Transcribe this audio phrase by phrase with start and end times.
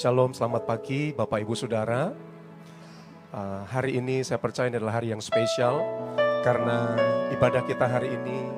[0.00, 2.08] Shalom, selamat pagi Bapak Ibu Saudara.
[3.36, 5.76] Uh, hari ini saya percaya ini adalah hari yang spesial
[6.40, 6.96] karena
[7.36, 8.48] ibadah kita hari ini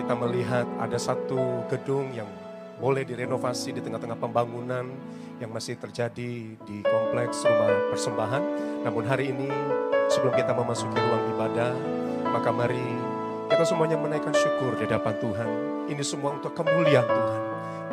[0.00, 2.24] kita melihat ada satu gedung yang
[2.80, 4.88] boleh direnovasi di tengah-tengah pembangunan
[5.36, 8.42] yang masih terjadi di kompleks rumah persembahan.
[8.88, 9.52] Namun hari ini
[10.08, 11.76] sebelum kita memasuki ruang ibadah,
[12.32, 12.80] maka mari
[13.52, 15.48] kita semuanya menaikkan syukur di hadapan Tuhan.
[15.92, 17.40] Ini semua untuk kemuliaan Tuhan.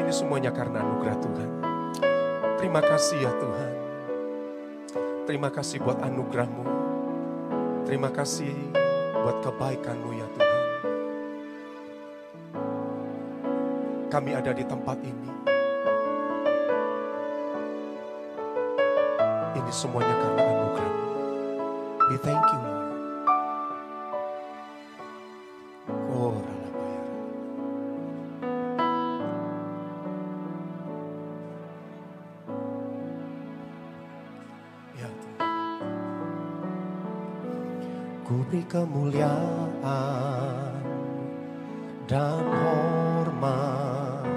[0.07, 1.68] Ini semuanya karena anugerah Tuhan.
[2.59, 3.71] Terima kasih ya Tuhan.
[5.23, 6.67] Terima kasih buat anugerahmu.
[7.87, 8.51] Terima kasih
[9.15, 10.59] buat kebaikanmu ya Tuhan.
[14.11, 15.31] Kami ada di tempat ini.
[19.55, 21.07] Ini semuanya karena anugerahmu.
[22.11, 22.78] We thank you
[38.69, 39.33] kemuliaan
[42.05, 44.29] dan hormat.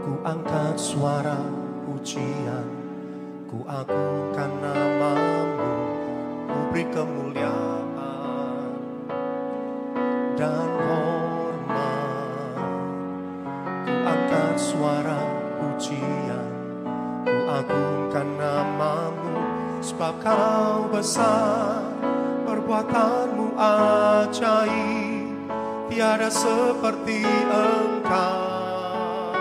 [0.00, 1.36] Ku angkat suara
[1.84, 2.64] pujian,
[3.44, 5.68] ku agungkan namamu.
[6.48, 7.84] Ku beri kemuliaan
[10.40, 12.56] dan hormat.
[13.84, 15.20] Ku angkat suara
[15.60, 16.48] pujian,
[17.28, 19.36] ku agungkan namamu.
[19.84, 21.79] Sebab kau besar,
[26.30, 29.34] seperti engkau.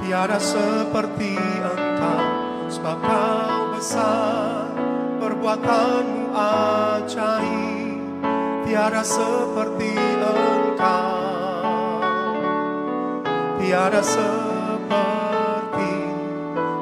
[0.00, 2.24] Tiada seperti engkau,
[2.72, 4.72] sebab kau besar,
[5.20, 8.00] perbuatanmu ajaib,
[8.64, 9.92] tiada seperti
[10.24, 11.20] engkau.
[13.60, 15.92] Tiada seperti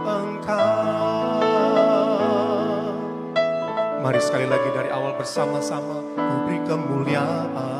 [0.04, 1.42] engkau.
[4.04, 7.73] Mari sekali lagi dari awal bersama-sama ku beri kemuliaan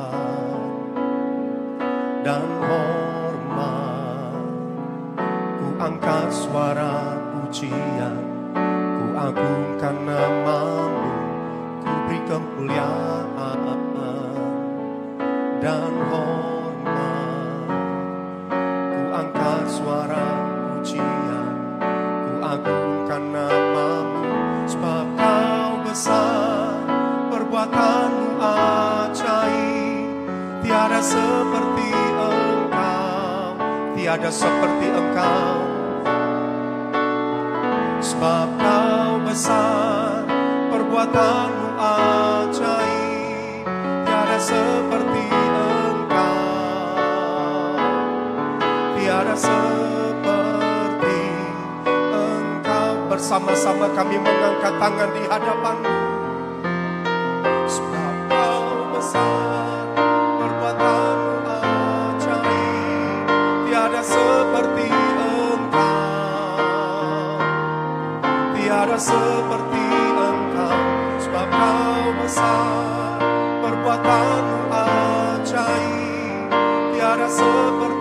[49.37, 51.19] seperti
[52.15, 52.93] engkau.
[53.11, 55.97] Bersama-sama kami mengangkat tangan di hadapanmu.
[57.67, 59.87] Sebab kau besar,
[60.39, 63.27] perbuatanmu ajaib,
[63.69, 65.45] tiada seperti engkau
[68.65, 69.85] tiada seperti
[70.17, 70.81] engkau
[71.21, 73.21] sebab kau besar
[73.61, 76.49] perbuatanmu ajaib
[76.97, 77.94] tiada seperti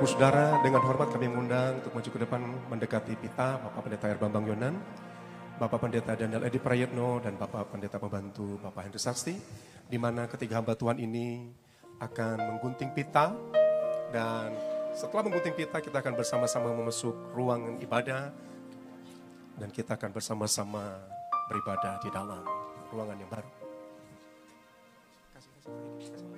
[0.00, 2.40] Baik Bapak Ibu Saudara, dengan hormat kami mengundang untuk maju ke depan
[2.72, 4.74] mendekati pita Bapak Pendeta Bambang Yonan,
[5.60, 9.36] Bapak Pendeta Daniel Edi Prayetno, dan Bapak Pendeta Pembantu Bapak Henry Sakti,
[9.84, 11.52] di mana ketiga hamba Tuhan ini
[12.00, 13.36] akan menggunting pita,
[14.08, 14.56] dan
[14.96, 18.32] setelah menggunting pita kita akan bersama-sama memasuki ruangan ibadah,
[19.60, 20.96] dan kita akan bersama-sama
[21.52, 22.40] beribadah di dalam
[22.88, 23.52] ruangan yang baru.
[25.36, 26.29] Kasih, kasih, kasih,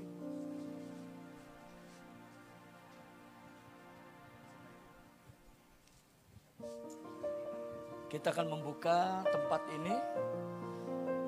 [8.13, 9.97] Kita akan membuka tempat ini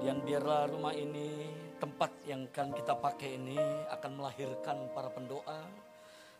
[0.04, 1.48] dan biarlah rumah ini
[1.80, 3.56] tempat yang akan kita pakai ini
[3.88, 5.64] akan melahirkan para pendoa,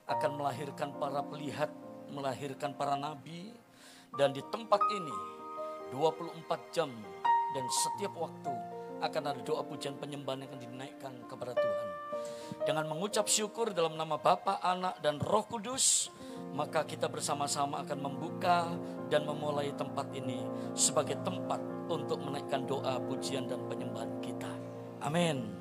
[0.04, 1.72] akan melahirkan para pelihat,
[2.12, 3.56] melahirkan para nabi
[4.20, 5.16] dan di tempat ini
[5.96, 6.44] 24
[6.76, 6.92] jam
[7.56, 8.52] dan setiap waktu
[9.00, 11.93] akan ada doa pujian penyembahan yang akan dinaikkan kepada Tuhan.
[12.64, 16.08] Dengan mengucap syukur dalam nama Bapa, Anak, dan Roh Kudus,
[16.54, 18.70] maka kita bersama-sama akan membuka
[19.10, 20.40] dan memulai tempat ini
[20.72, 21.60] sebagai tempat
[21.90, 24.50] untuk menaikkan doa, pujian, dan penyembahan kita.
[25.04, 25.52] Amin.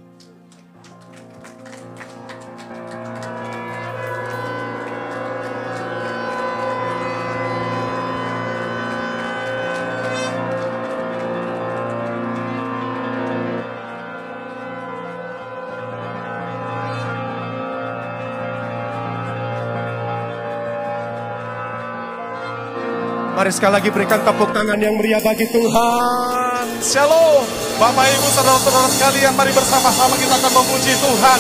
[23.44, 26.64] Mari sekali lagi berikan tepuk tangan yang meriah bagi Tuhan.
[26.80, 27.44] Shalom.
[27.76, 31.40] Bapak Ibu saudara-saudara sekalian mari bersama-sama kita akan memuji Tuhan.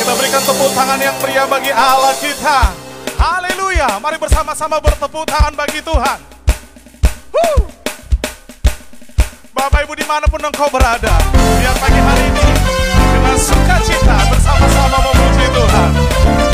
[0.00, 2.72] Kita berikan tepuk tangan yang meriah bagi Allah kita.
[3.20, 4.00] Haleluya.
[4.00, 6.18] Mari bersama-sama bertepuk tangan bagi Tuhan.
[7.36, 7.68] Woo.
[9.52, 11.20] Bapak Ibu di mana pun engkau berada.
[11.36, 12.48] Biar pagi hari ini
[13.12, 16.51] dengan sukacita bersama-sama memuji Tuhan.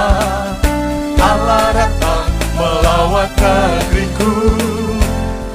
[1.21, 2.27] Allah datang
[2.57, 4.33] melawat negeriku.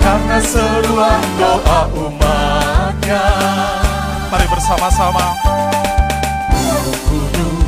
[0.00, 3.24] Karena seruan doa umatnya.
[4.30, 5.34] Mari bersama-sama.
[7.06, 7.66] Gunung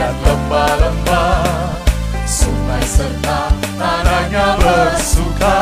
[0.00, 1.76] dan lembah-lembah
[2.24, 5.58] sungai serta tanahnya bersuka.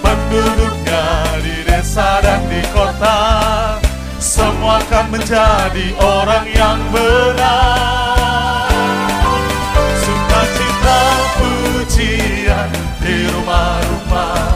[0.00, 1.04] Penduduknya
[1.44, 3.18] di desa dan di kota
[4.38, 8.70] semua akan menjadi orang yang benar.
[9.98, 11.00] Sukacita
[11.42, 12.70] pujian
[13.02, 14.54] di rumah-rumah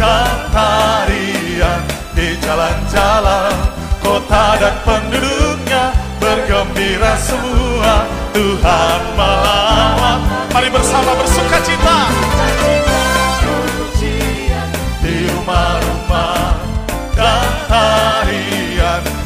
[0.00, 1.80] dan tarian
[2.16, 3.52] di jalan-jalan
[4.00, 8.08] kota dan penduduknya bergembira semua.
[8.30, 10.22] Tuhan melawat
[10.54, 11.98] Mari bersama bersuka cita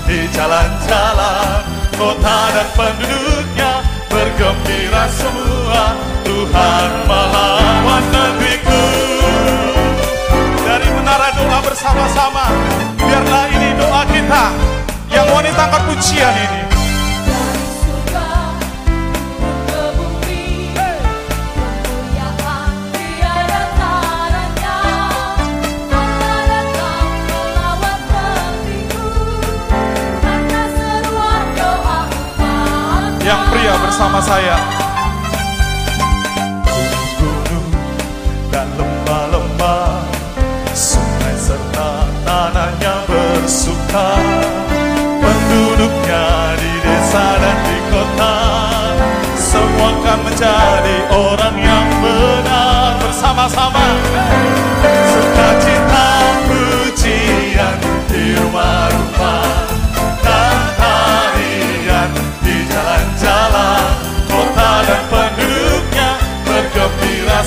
[0.04, 1.64] di jalan-jalan
[1.96, 3.72] kota dan penduduknya
[4.12, 5.96] bergembira semua
[6.28, 8.84] Tuhan melawat negeriku
[10.60, 12.44] dari menara doa bersama-sama.
[13.00, 14.44] Biarlah ini doa kita
[15.08, 16.73] yang wanita angkat ini.
[33.64, 34.60] Pria bersama saya.
[37.16, 37.68] gunung
[38.52, 40.04] dan lembah-lembah
[40.76, 44.20] sungai serta tanahnya bersuka.
[45.00, 46.28] Penduduknya
[46.60, 48.36] di desa dan di kota
[49.32, 53.00] semua akan menjadi orang yang benar.
[53.00, 53.84] Bersama-sama.
[54.84, 55.03] sukacita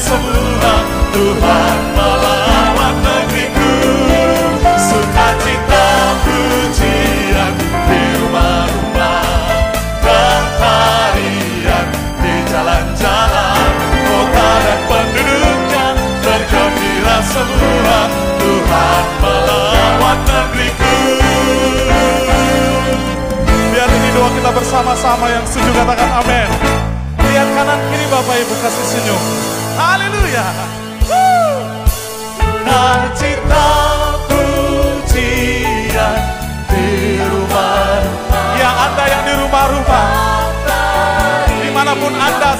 [0.09, 0.56] bergembira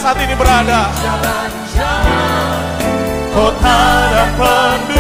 [0.08, 0.88] saat ini berada.
[3.36, 4.97] kota dan penduduknya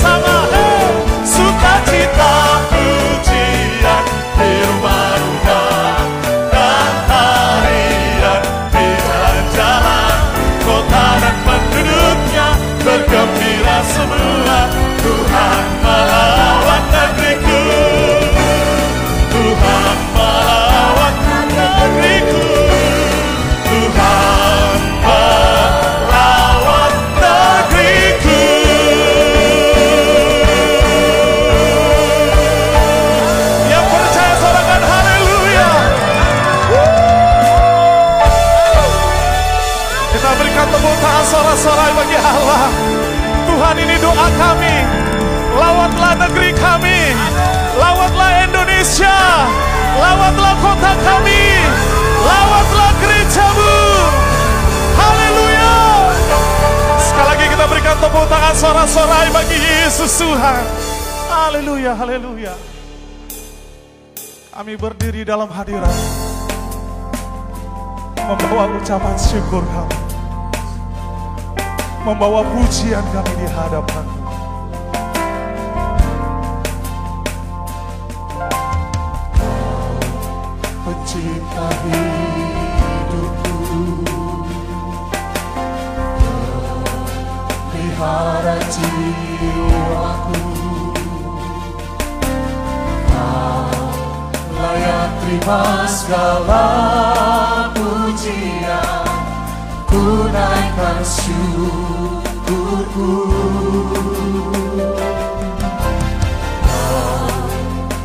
[0.00, 0.67] 嗨。
[57.88, 60.60] Berikan tepuk tangan sorak-sorai bagi Yesus Tuhan.
[61.32, 62.52] Haleluya, haleluya.
[64.52, 65.96] Kami berdiri dalam hadirat
[68.28, 69.96] membawa ucapan syukur kami,
[72.04, 74.04] membawa pujian kami di hadapan.
[80.84, 82.27] Pencipta hidupku,
[87.98, 90.38] pelihara jiwaku,
[93.10, 93.74] Kau
[94.54, 96.66] layak terima segala
[97.74, 99.02] pujian.
[99.90, 102.14] Ku naikkan syukurku.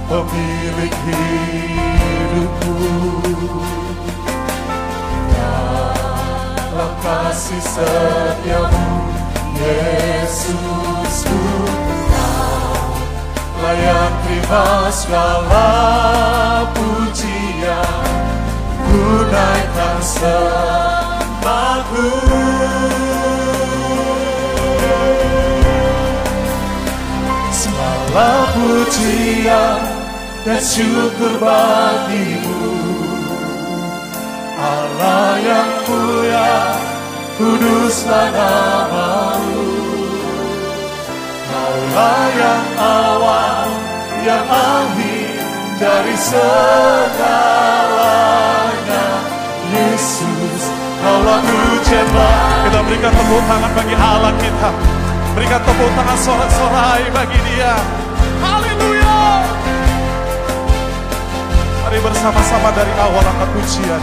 [0.10, 2.74] Kau pemilik hidupku.
[6.74, 9.23] Dalam kasih setiamu
[9.64, 11.40] Yesusku
[12.12, 13.00] Kau
[13.64, 15.72] layak terima segala
[16.76, 18.04] pujian.
[18.84, 22.12] Ku naikkan sembahku.
[27.56, 29.80] Segala pujian
[30.44, 32.68] dan syukur bagimu.
[34.60, 36.76] Allah yang mulia,
[37.40, 39.53] kuduslah namamu
[41.94, 43.70] Yang awal,
[44.26, 45.46] yang akhir
[45.78, 47.22] dari segalanya.
[49.70, 50.74] Yesus,
[51.06, 52.10] kaulah pujian
[52.66, 54.74] Kita berikan tepuk tangan bagi Allah kita.
[55.38, 57.78] Berikan tepuk tangan sorak-sorai bagi dia.
[58.42, 59.46] Haleluya!
[61.86, 64.02] Mari bersama-sama dari awal angkat pujian.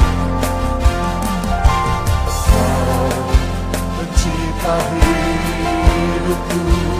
[3.99, 7.00] Pencipta hidupku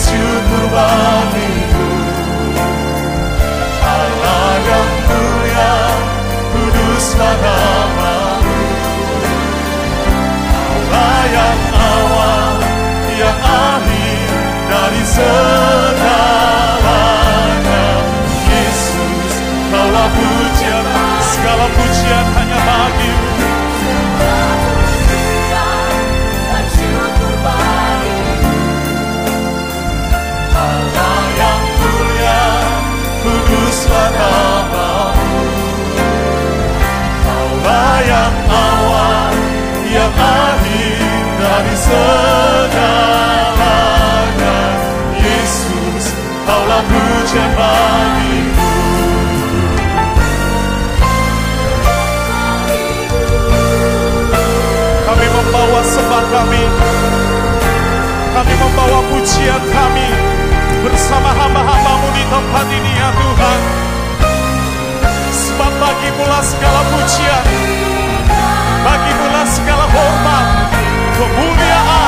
[0.00, 1.92] syukur bagimu
[3.80, 5.76] Allah yang mulia,
[6.52, 8.60] kuduslah namamu
[10.70, 12.56] Allah yang awal,
[13.20, 14.30] yang akhir
[14.72, 16.24] dari segalanya
[18.48, 19.32] Yesus,
[19.68, 20.84] kaulah pujian,
[21.20, 22.29] segala pujian
[41.80, 42.92] segalanya
[45.16, 46.12] Yesus,
[46.44, 48.68] kaulah pujian bagiku
[55.10, 56.62] Kami membawa sembah kami.
[58.30, 60.08] Kami membawa pujian kami.
[60.80, 63.60] Bersama hamba-hambamu di tempat ini ya Tuhan.
[65.28, 67.44] Sebab bagimulah segala pujian.
[68.80, 70.49] Bagimulah segala hormat
[71.20, 71.99] Kemuliaan Dari selama-lamanya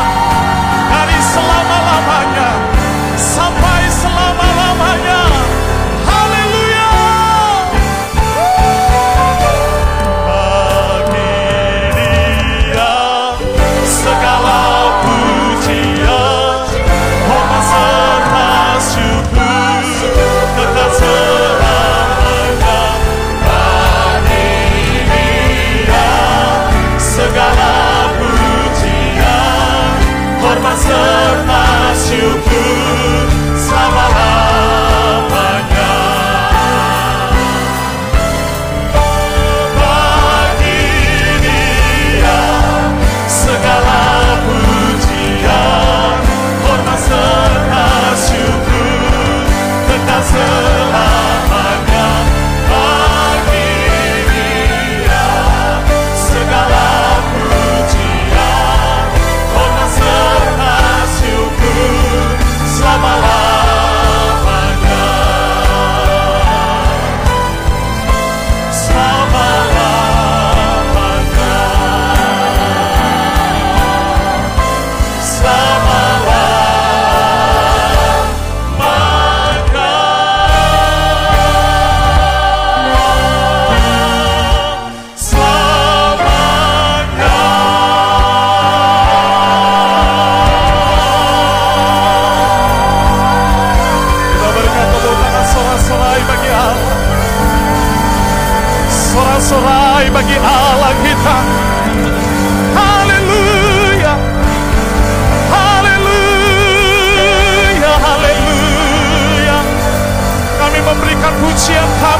[111.52, 112.11] memberikan pujian kami.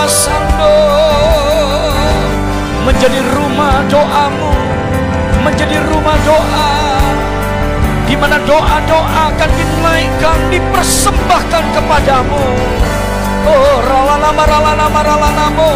[0.00, 0.76] Dialah nama Sando
[2.88, 4.52] menjadi rumah doamu,
[5.44, 6.72] menjadi rumah doa
[8.08, 12.44] di mana doa-doa akan dinaikkan, dipersembahkan kepadamu.
[13.46, 15.70] Oh, ralanama, ralanama, ralanamu.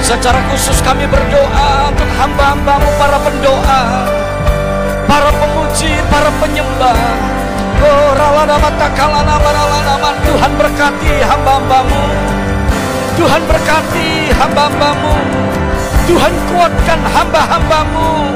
[0.00, 3.82] Secara khusus kami berdoa untuk hamba-hambamu para pendoa,
[5.10, 6.98] para pemuji, para penyembah.
[7.82, 10.10] Oh, ralanama, takalanama, ralanama.
[10.22, 12.29] Tuhan berkati hamba-hambamu.
[13.20, 15.12] Tuhan berkati hamba-hambamu.
[16.08, 18.32] Tuhan kuatkan hamba-hambamu.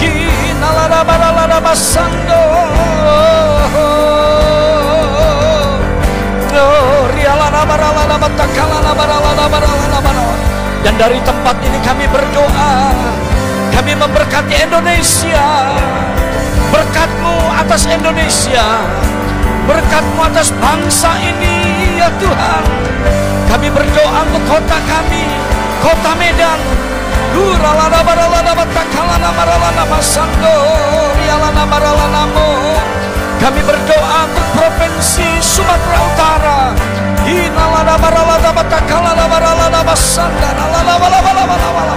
[0.00, 2.40] Kinalabaralaba sando.
[10.84, 12.92] Dan dari tempat ini kami berdoa
[13.72, 15.72] Kami memberkati Indonesia
[16.68, 18.84] Berkatmu atas Indonesia
[19.64, 23.23] Berkatmu atas bangsa ini ya Tuhan
[23.54, 25.30] Kami berdoa untuk kota kami
[25.78, 26.58] Kota Medan.
[27.30, 30.54] Duralana baralana batakalana maralana masando
[31.14, 32.50] Rialana maralanamo
[33.38, 36.60] Kami berdoa untuk provinsi Sumatera Utara.
[37.30, 41.94] Inalana maralana batakalana maralana masanda Nalana bala bala bala bala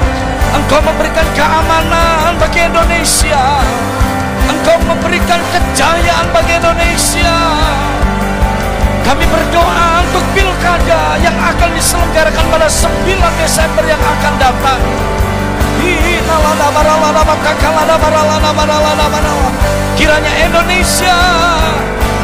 [0.61, 3.65] Engkau memberikan keamanan bagi Indonesia.
[4.45, 7.33] Engkau memberikan kejayaan bagi Indonesia
[9.07, 13.07] kami berdoa untuk pilkada yang akan diselenggarakan pada 9
[13.39, 14.81] Desember yang akan datang.
[19.95, 21.17] Kiranya Indonesia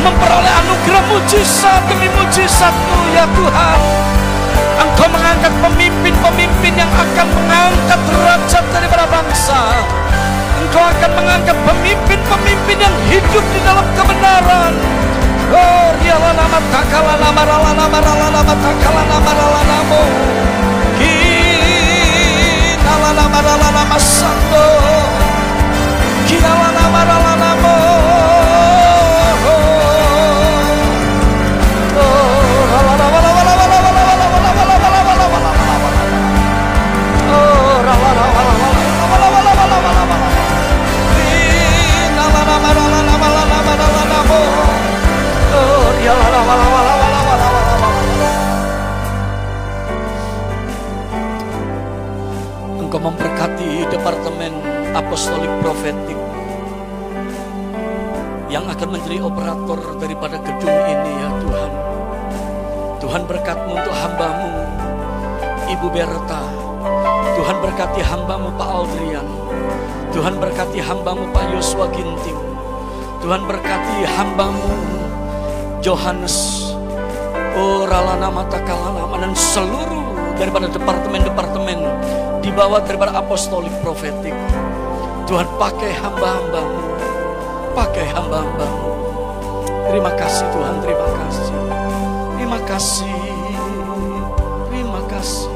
[0.03, 3.79] memperoleh anugerah mujizat demi mujizatmu ya Tuhan.
[4.83, 7.63] Engkau mengangkat pemimpin-pemimpin yang akan mengangkat
[9.33, 9.59] kuasa.
[10.61, 14.73] Engkau akan mengangkat pemimpin-pemimpin yang hidup di dalam kebenaran.
[15.51, 18.53] Oh, riala nama takala nama nama nama nama.
[18.55, 19.99] Kita nama nama.
[20.99, 21.91] Kita
[23.51, 23.93] nama.
[44.35, 44.72] Oh
[52.77, 54.53] Engkau memberkati departemen
[54.93, 56.19] apostolik profetik
[58.53, 61.71] yang akan menjadi operator daripada gedung ini ya Tuhan.
[63.01, 64.51] Tuhan berkatmu untuk hambamu
[65.73, 66.41] Ibu Berta.
[67.33, 69.27] Tuhan berkati hambamu Pak Aldrian.
[70.13, 72.37] Tuhan berkati hambamu Pak Yosua Ginting.
[73.25, 75.02] Tuhan berkati hambamu
[75.83, 76.71] Johannes.
[77.59, 81.79] Oh Ralana Mata Kalalama dan seluruh daripada departemen-departemen
[82.39, 84.31] di bawah daripada apostolik profetik.
[85.27, 86.81] Tuhan pakai hamba-hambamu,
[87.75, 88.89] pakai hamba-hambamu.
[89.91, 91.55] Terima kasih Tuhan, terima kasih.
[92.39, 93.19] Terima kasih,
[94.71, 95.52] terima kasih.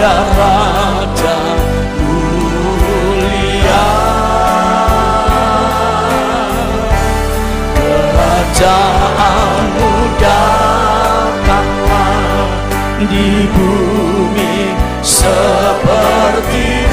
[0.00, 1.36] Raja
[2.00, 3.84] mulia.
[7.76, 12.48] Kerajaanmu datanglah
[13.12, 14.72] di bumi
[15.04, 16.89] seperti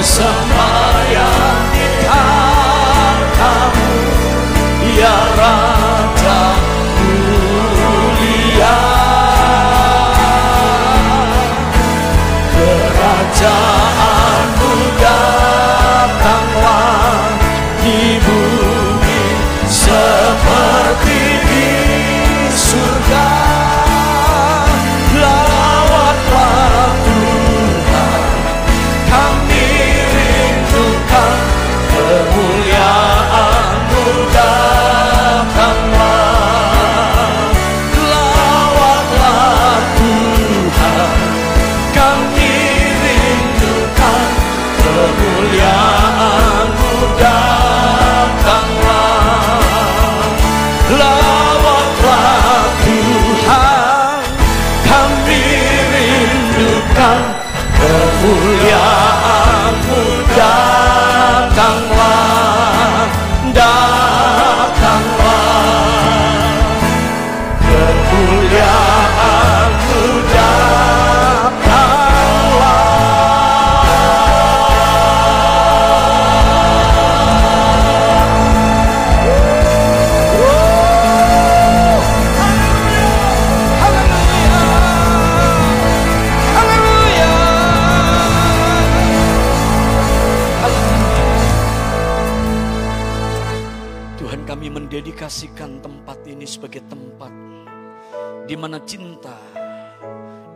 [0.00, 3.92] bersemayam di takhtamu
[4.96, 6.40] ya Raja
[6.96, 8.80] mulia
[12.48, 13.69] kerajaanmu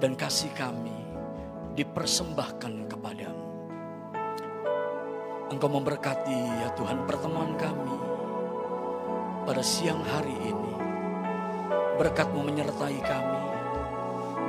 [0.05, 0.93] dan kasih kami
[1.81, 3.49] dipersembahkan kepadamu.
[5.49, 7.97] Engkau memberkati ya Tuhan pertemuan kami
[9.49, 10.73] pada siang hari ini.
[11.97, 13.43] Berkatmu menyertai kami.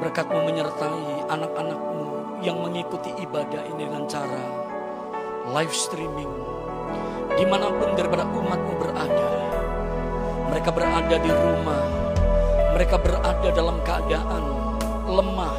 [0.04, 2.04] Berkatmu menyertai anak-anakmu
[2.44, 4.44] yang mengikuti ibadah ini dengan cara
[5.56, 6.36] live streaming.
[7.32, 9.30] Di mana pun daripada umatmu berada.
[10.52, 11.84] Mereka berada di rumah.
[12.76, 14.55] Mereka berada dalam keadaan
[15.06, 15.56] lemah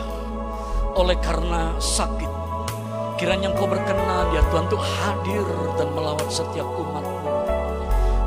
[0.98, 2.28] oleh karena sakit.
[3.16, 5.46] Kiranya engkau berkenan ya Tuhan untuk hadir
[5.80, 7.32] dan melawat setiap umatmu.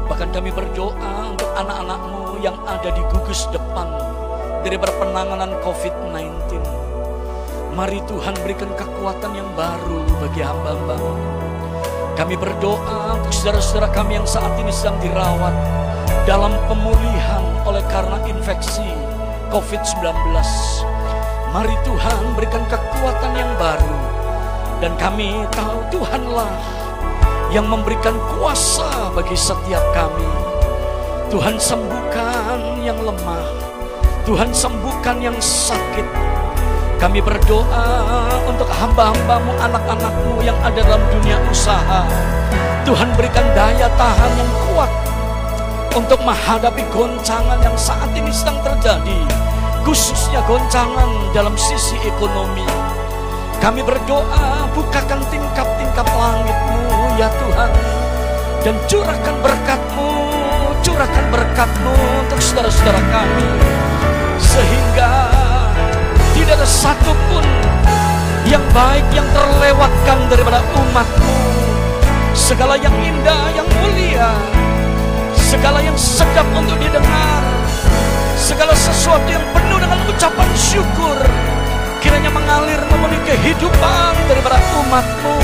[0.10, 3.86] Bahkan kami berdoa untuk anak-anakmu yang ada di gugus depan
[4.65, 6.58] dari penanganan COVID-19.
[7.77, 10.97] Mari Tuhan berikan kekuatan yang baru bagi hamba-hamba.
[12.17, 15.53] Kami berdoa untuk saudara-saudara kami yang saat ini sedang dirawat
[16.27, 18.89] dalam pemulihan oleh karena infeksi
[19.53, 20.10] COVID-19.
[21.50, 23.98] Mari Tuhan berikan kekuatan yang baru.
[24.80, 26.54] Dan kami tahu Tuhanlah
[27.50, 30.30] yang memberikan kuasa bagi setiap kami.
[31.34, 33.50] Tuhan sembuhkan yang lemah.
[34.30, 36.06] Tuhan sembuhkan yang sakit.
[37.02, 42.06] Kami berdoa untuk hamba-hambamu, anak-anakmu yang ada dalam dunia usaha.
[42.86, 44.92] Tuhan berikan daya tahan yang kuat
[45.98, 49.49] untuk menghadapi goncangan yang saat ini sedang terjadi.
[49.89, 52.62] Khususnya goncangan dalam sisi ekonomi.
[53.58, 57.73] Kami berdoa bukakan tingkap-tingkap langitmu ya Tuhan.
[58.62, 60.13] Dan curahkan berkatmu,
[60.86, 63.49] curahkan berkatmu untuk saudara-saudara kami.
[64.38, 65.34] Sehingga
[66.38, 67.45] tidak ada satupun
[68.45, 71.34] yang baik yang terlewatkan daripada umatmu.
[72.38, 74.38] Segala yang indah, yang mulia,
[75.34, 77.49] segala yang sedap untuk didengar,
[78.39, 81.19] segala sesuatu yang penuh dengan ucapan syukur,
[81.99, 85.36] kiranya mengalir memenuhi kehidupan daripada umatmu.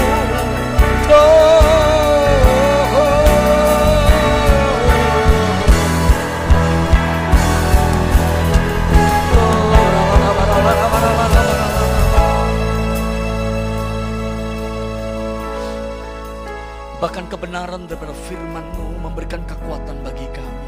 [16.96, 20.66] Bahkan kebenaran daripada firman-Mu memberikan kekuatan bagi kami.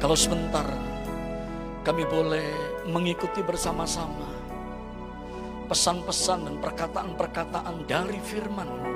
[0.00, 0.64] Kalau sebentar
[1.82, 2.46] kami boleh
[2.86, 4.30] mengikuti bersama-sama
[5.66, 8.92] pesan-pesan dan perkataan-perkataan dari firman-Mu.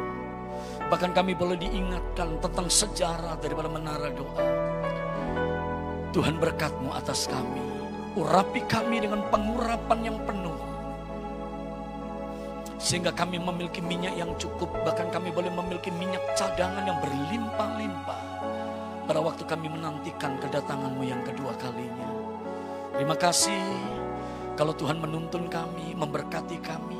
[0.86, 4.46] Bahkan kami boleh diingatkan tentang sejarah daripada menara doa.
[6.14, 7.64] Tuhan berkatmu atas kami.
[8.14, 10.56] Urapi kami dengan pengurapan yang penuh.
[12.78, 14.70] Sehingga kami memiliki minyak yang cukup.
[14.86, 18.22] Bahkan kami boleh memiliki minyak cadangan yang berlimpah-limpah.
[19.10, 22.15] Pada waktu kami menantikan kedatanganmu yang kedua kalinya.
[22.96, 23.60] Terima kasih
[24.56, 26.96] kalau Tuhan menuntun kami, memberkati kami.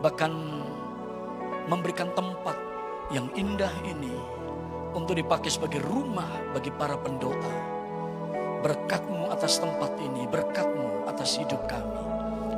[0.00, 0.32] Bahkan
[1.68, 2.56] memberikan tempat
[3.12, 4.16] yang indah ini
[4.96, 7.76] untuk dipakai sebagai rumah bagi para pendoa.
[8.64, 12.02] Berkatmu atas tempat ini, berkatmu atas hidup kami.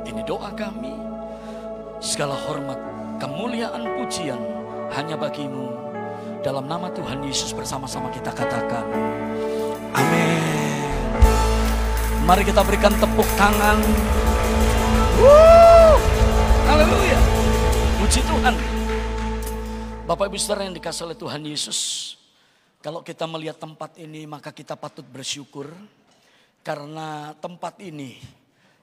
[0.07, 0.95] Ini doa kami.
[1.99, 2.79] Segala hormat,
[3.19, 4.39] kemuliaan, pujian
[4.95, 5.75] hanya bagimu.
[6.39, 8.87] Dalam nama Tuhan Yesus bersama-sama kita katakan.
[9.91, 10.78] Amin.
[12.29, 13.81] Mari kita berikan tepuk tangan.
[16.69, 17.19] Haleluya.
[17.97, 18.53] Puji Tuhan.
[20.05, 22.13] Bapak Ibu Saudara yang dikasih oleh Tuhan Yesus.
[22.85, 25.73] Kalau kita melihat tempat ini maka kita patut bersyukur.
[26.61, 28.21] Karena tempat ini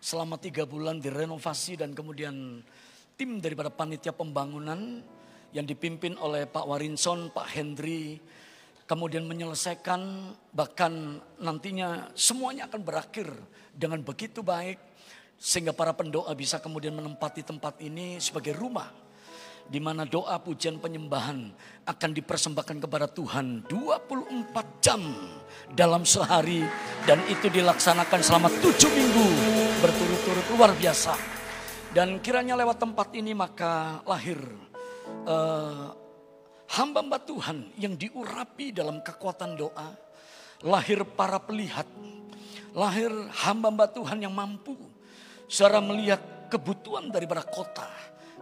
[0.03, 2.67] selama tiga bulan direnovasi dan kemudian
[3.15, 5.07] tim daripada panitia pembangunan
[5.55, 8.19] yang dipimpin oleh Pak Warinson, Pak Hendri,
[8.87, 13.29] kemudian menyelesaikan bahkan nantinya semuanya akan berakhir
[13.75, 14.79] dengan begitu baik
[15.37, 18.89] sehingga para pendoa bisa kemudian menempati tempat ini sebagai rumah
[19.67, 21.51] di mana doa pujian penyembahan
[21.85, 25.03] akan dipersembahkan kepada Tuhan 24 jam
[25.75, 26.63] dalam sehari
[27.05, 29.27] dan itu dilaksanakan selama tujuh minggu
[29.83, 31.19] berturut-turut luar biasa.
[31.91, 34.39] Dan kiranya lewat tempat ini maka lahir
[35.27, 35.87] eh,
[36.77, 39.97] hamba-hamba Tuhan yang diurapi dalam kekuatan doa
[40.61, 41.89] lahir para pelihat
[42.77, 44.77] lahir hamba-hamba Tuhan yang mampu
[45.49, 46.21] secara melihat
[46.53, 47.89] kebutuhan daripada kota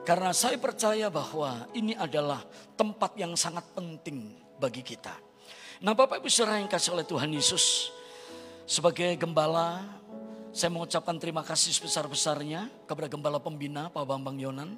[0.05, 2.43] karena saya percaya bahwa ini adalah
[2.77, 5.17] tempat yang sangat penting bagi kita.
[5.81, 7.89] Nah Bapak Ibu saudara yang kasih oleh Tuhan Yesus.
[8.65, 9.85] Sebagai gembala,
[10.53, 14.77] saya mengucapkan terima kasih sebesar-besarnya kepada gembala pembina Pak Bambang Yonan.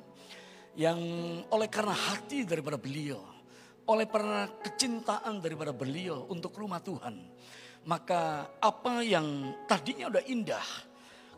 [0.79, 0.99] Yang
[1.51, 3.36] oleh karena hati daripada beliau,
[3.87, 7.15] oleh para kecintaan daripada beliau untuk rumah Tuhan.
[7.87, 10.67] Maka apa yang tadinya udah indah,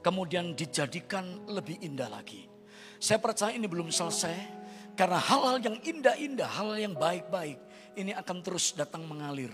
[0.01, 2.49] kemudian dijadikan lebih indah lagi.
[2.97, 4.37] Saya percaya ini belum selesai,
[4.97, 7.61] karena hal-hal yang indah-indah, hal yang baik-baik,
[8.01, 9.53] ini akan terus datang mengalir.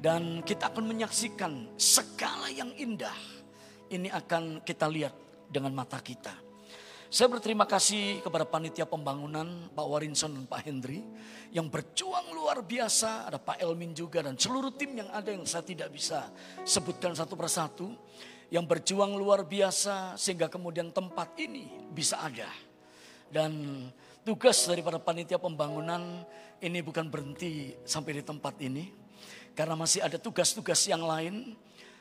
[0.00, 3.14] Dan kita akan menyaksikan segala yang indah,
[3.92, 5.14] ini akan kita lihat
[5.52, 6.32] dengan mata kita.
[7.14, 10.98] Saya berterima kasih kepada panitia pembangunan Pak Warinson dan Pak Hendri
[11.54, 13.30] yang berjuang luar biasa.
[13.30, 16.26] Ada Pak Elmin juga dan seluruh tim yang ada yang saya tidak bisa
[16.66, 17.94] sebutkan satu persatu.
[18.50, 22.50] Yang berjuang luar biasa sehingga kemudian tempat ini bisa ada.
[23.30, 23.86] Dan
[24.26, 26.26] tugas daripada panitia pembangunan
[26.58, 28.90] ini bukan berhenti sampai di tempat ini.
[29.54, 31.54] Karena masih ada tugas-tugas yang lain.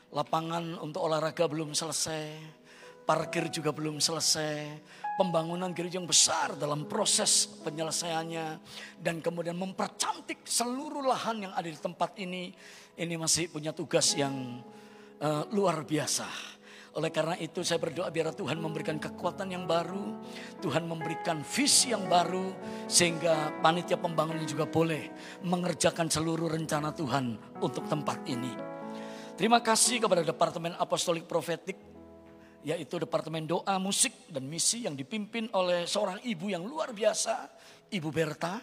[0.10, 2.63] Lapangan untuk olahraga belum selesai
[3.04, 4.80] parkir juga belum selesai,
[5.13, 8.45] pembangunan gereja yang besar dalam proses penyelesaiannya
[8.97, 12.54] dan kemudian mempercantik seluruh lahan yang ada di tempat ini
[12.97, 14.62] ini masih punya tugas yang
[15.21, 16.26] uh, luar biasa.
[16.93, 20.13] Oleh karena itu saya berdoa biar Tuhan memberikan kekuatan yang baru,
[20.62, 22.54] Tuhan memberikan visi yang baru
[22.86, 25.10] sehingga panitia pembangunan juga boleh
[25.41, 28.54] mengerjakan seluruh rencana Tuhan untuk tempat ini.
[29.34, 31.93] Terima kasih kepada Departemen Apostolik Profetik
[32.63, 37.52] yaitu Departemen Doa, Musik, dan Misi yang dipimpin oleh seorang ibu yang luar biasa,
[37.91, 38.58] Ibu Berta,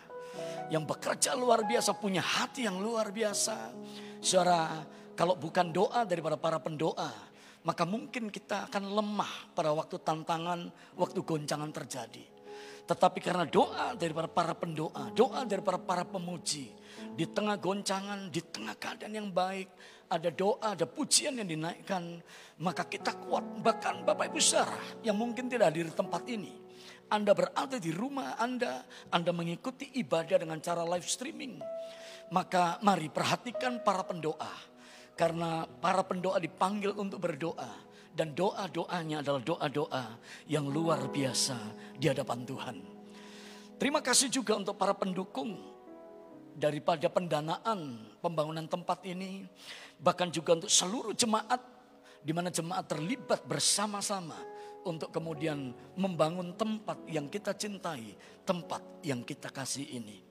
[0.73, 3.77] yang bekerja luar biasa, punya hati yang luar biasa.
[4.25, 4.83] Saudara,
[5.13, 7.13] kalau bukan doa daripada para pendoa,
[7.61, 12.25] maka mungkin kita akan lemah pada waktu tantangan, waktu goncangan terjadi.
[12.89, 16.73] Tetapi karena doa daripada para pendoa, doa daripada para pemuji,
[17.15, 19.69] di tengah goncangan, di tengah keadaan yang baik,
[20.11, 22.19] ada doa, ada pujian yang dinaikkan,
[22.59, 23.63] maka kita kuat.
[23.63, 24.75] Bahkan Bapak Ibu saudara
[25.07, 26.51] yang mungkin tidak hadir di tempat ini.
[27.11, 28.83] Anda berada di rumah Anda,
[29.15, 31.63] Anda mengikuti ibadah dengan cara live streaming.
[32.35, 34.51] Maka mari perhatikan para pendoa.
[35.15, 37.71] Karena para pendoa dipanggil untuk berdoa.
[38.11, 40.05] Dan doa-doanya adalah doa-doa
[40.51, 41.59] yang luar biasa
[41.95, 42.77] di hadapan Tuhan.
[43.79, 45.55] Terima kasih juga untuk para pendukung
[46.61, 49.49] daripada pendanaan pembangunan tempat ini
[50.01, 51.61] bahkan juga untuk seluruh jemaat
[52.21, 54.37] di mana jemaat terlibat bersama-sama
[54.85, 58.17] untuk kemudian membangun tempat yang kita cintai,
[58.49, 60.25] tempat yang kita kasih ini.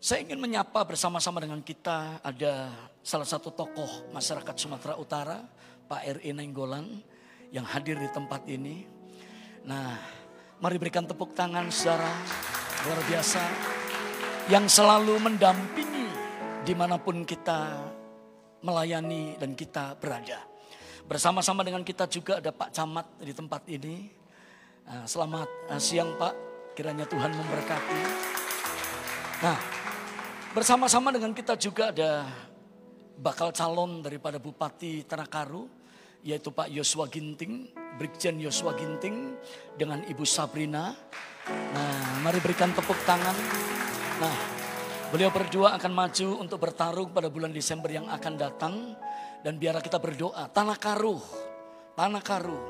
[0.00, 2.72] Saya ingin menyapa bersama-sama dengan kita ada
[3.04, 5.44] salah satu tokoh masyarakat Sumatera Utara,
[5.84, 6.32] Pak R.E.
[6.32, 6.88] Nenggolan
[7.52, 8.88] yang hadir di tempat ini.
[9.68, 10.00] Nah,
[10.56, 12.08] mari berikan tepuk tangan secara
[12.88, 13.44] luar biasa
[14.48, 16.08] yang selalu mendampingi
[16.64, 17.92] di mana pun kita
[18.60, 20.40] melayani dan kita berada.
[21.10, 24.06] Bersama-sama dengan kita juga ada Pak Camat di tempat ini.
[24.86, 26.34] Nah, selamat eh, siang Pak,
[26.78, 28.00] kiranya Tuhan memberkati.
[29.40, 29.58] Nah,
[30.54, 32.28] bersama-sama dengan kita juga ada
[33.20, 35.66] bakal calon daripada Bupati Tanakaru,
[36.22, 39.34] yaitu Pak Yosua Ginting, Brigjen Yosua Ginting
[39.76, 40.92] dengan Ibu Sabrina.
[41.48, 43.34] Nah, mari berikan tepuk tangan.
[44.20, 44.59] Nah,
[45.10, 48.94] Beliau berdua akan maju untuk bertarung pada bulan Desember yang akan datang.
[49.42, 51.18] Dan biar kita berdoa, tanah karuh,
[51.98, 52.62] tanah karuh.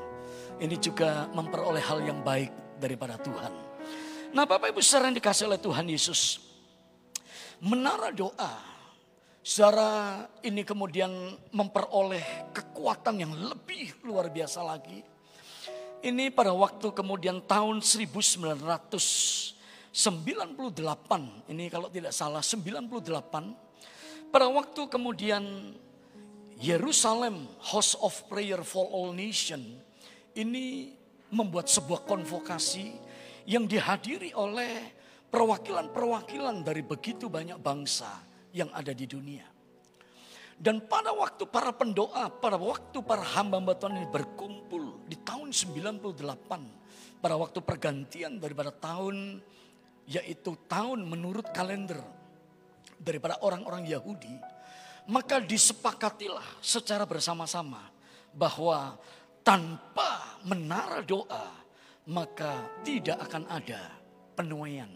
[0.57, 3.53] Ini juga memperoleh hal yang baik daripada Tuhan.
[4.33, 6.41] Nah Bapak Ibu saudara yang dikasih oleh Tuhan Yesus.
[7.61, 8.57] Menara doa.
[9.45, 11.13] Saudara ini kemudian
[11.53, 15.05] memperoleh kekuatan yang lebih luar biasa lagi.
[16.01, 19.60] Ini pada waktu kemudian tahun 1900
[19.91, 25.43] 98, ini kalau tidak salah 98, pada waktu kemudian
[26.55, 29.59] Yerusalem House of Prayer for All Nation
[30.31, 30.95] ini
[31.27, 32.95] membuat sebuah konvokasi
[33.51, 34.95] yang dihadiri oleh
[35.27, 38.23] perwakilan-perwakilan dari begitu banyak bangsa
[38.55, 39.43] yang ada di dunia.
[40.61, 47.19] Dan pada waktu para pendoa, pada waktu para hamba-hamba Tuhan ini berkumpul di tahun 98,
[47.19, 49.41] pada waktu pergantian daripada tahun
[50.11, 52.03] yaitu tahun menurut kalender
[52.99, 54.35] daripada orang-orang Yahudi,
[55.07, 57.79] maka disepakatilah secara bersama-sama
[58.35, 58.99] bahwa
[59.41, 61.47] tanpa menara doa
[62.11, 63.81] maka tidak akan ada
[64.35, 64.91] penuaian.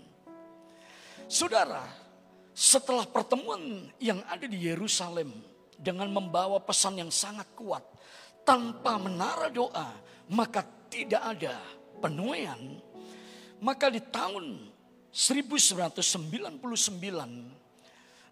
[1.32, 1.88] Saudara,
[2.52, 5.32] setelah pertemuan yang ada di Yerusalem
[5.80, 7.82] dengan membawa pesan yang sangat kuat,
[8.44, 9.96] tanpa menara doa
[10.30, 10.62] maka
[10.92, 11.56] tidak ada
[12.04, 12.60] penuaian,
[13.62, 14.75] maka di tahun
[15.16, 15.96] 1999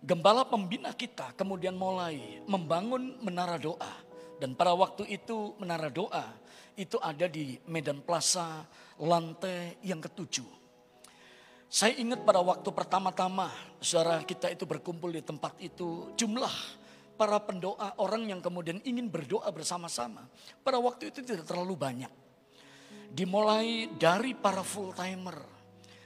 [0.03, 4.11] gembala pembina kita kemudian mulai membangun menara doa.
[4.35, 6.27] Dan pada waktu itu menara doa
[6.75, 8.67] itu ada di Medan Plaza
[8.99, 10.43] lantai yang ketujuh.
[11.71, 13.47] Saya ingat pada waktu pertama-tama
[13.79, 16.51] saudara kita itu berkumpul di tempat itu jumlah
[17.15, 20.27] para pendoa orang yang kemudian ingin berdoa bersama-sama.
[20.59, 22.11] Pada waktu itu tidak terlalu banyak.
[23.07, 25.52] Dimulai dari para full timer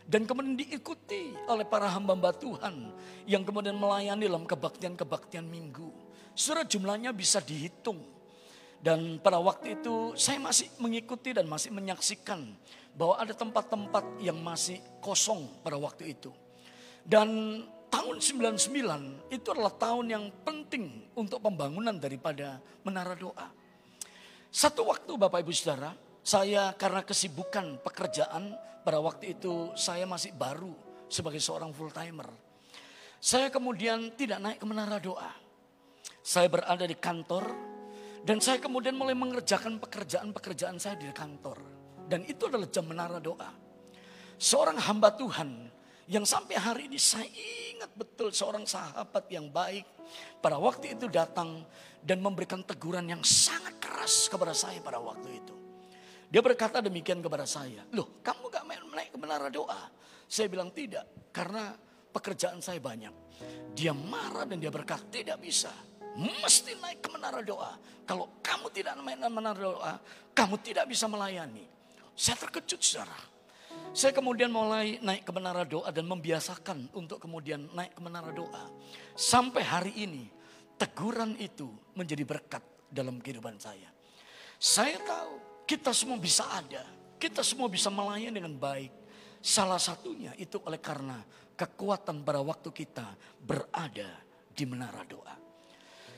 [0.07, 2.95] dan kemudian diikuti oleh para hamba-hamba Tuhan
[3.27, 5.91] yang kemudian melayani dalam kebaktian-kebaktian minggu.
[6.31, 7.99] Saudara jumlahnya bisa dihitung.
[8.77, 12.45] Dan pada waktu itu saya masih mengikuti dan masih menyaksikan
[12.95, 16.31] bahwa ada tempat-tempat yang masih kosong pada waktu itu.
[17.03, 23.49] Dan tahun 99 itu adalah tahun yang penting untuk pembangunan daripada menara doa.
[24.47, 25.91] Satu waktu Bapak Ibu Saudara,
[26.27, 28.51] saya karena kesibukan pekerjaan
[28.83, 30.75] pada waktu itu saya masih baru
[31.07, 32.27] sebagai seorang full timer.
[33.15, 35.31] Saya kemudian tidak naik ke menara doa.
[36.19, 37.47] Saya berada di kantor
[38.27, 41.63] dan saya kemudian mulai mengerjakan pekerjaan-pekerjaan saya di kantor.
[42.11, 43.47] Dan itu adalah jam menara doa.
[44.35, 45.71] Seorang hamba Tuhan
[46.11, 47.23] yang sampai hari ini saya
[47.71, 49.87] ingat betul seorang sahabat yang baik.
[50.43, 51.63] Pada waktu itu datang
[52.03, 55.56] dan memberikan teguran yang sangat keras kepada saya pada waktu itu.
[56.27, 57.87] Dia berkata demikian kepada saya.
[57.95, 59.87] Loh kamu gak main naik ke menara doa?
[60.27, 61.07] Saya bilang tidak.
[61.31, 61.71] Karena
[62.11, 63.13] pekerjaan saya banyak.
[63.71, 65.71] Dia marah dan dia berkata tidak bisa
[66.17, 67.77] mesti naik ke menara doa.
[68.03, 69.93] Kalau kamu tidak naik ke menara doa,
[70.33, 71.63] kamu tidak bisa melayani.
[72.17, 73.19] Saya terkejut saudara.
[73.93, 78.73] Saya kemudian mulai naik ke menara doa dan membiasakan untuk kemudian naik ke menara doa.
[79.13, 80.25] Sampai hari ini
[80.81, 83.89] teguran itu menjadi berkat dalam kehidupan saya.
[84.57, 86.87] Saya tahu kita semua bisa ada.
[87.19, 88.89] Kita semua bisa melayani dengan baik.
[89.43, 91.19] Salah satunya itu oleh karena
[91.59, 93.05] kekuatan pada waktu kita
[93.43, 94.09] berada
[94.55, 95.35] di menara doa.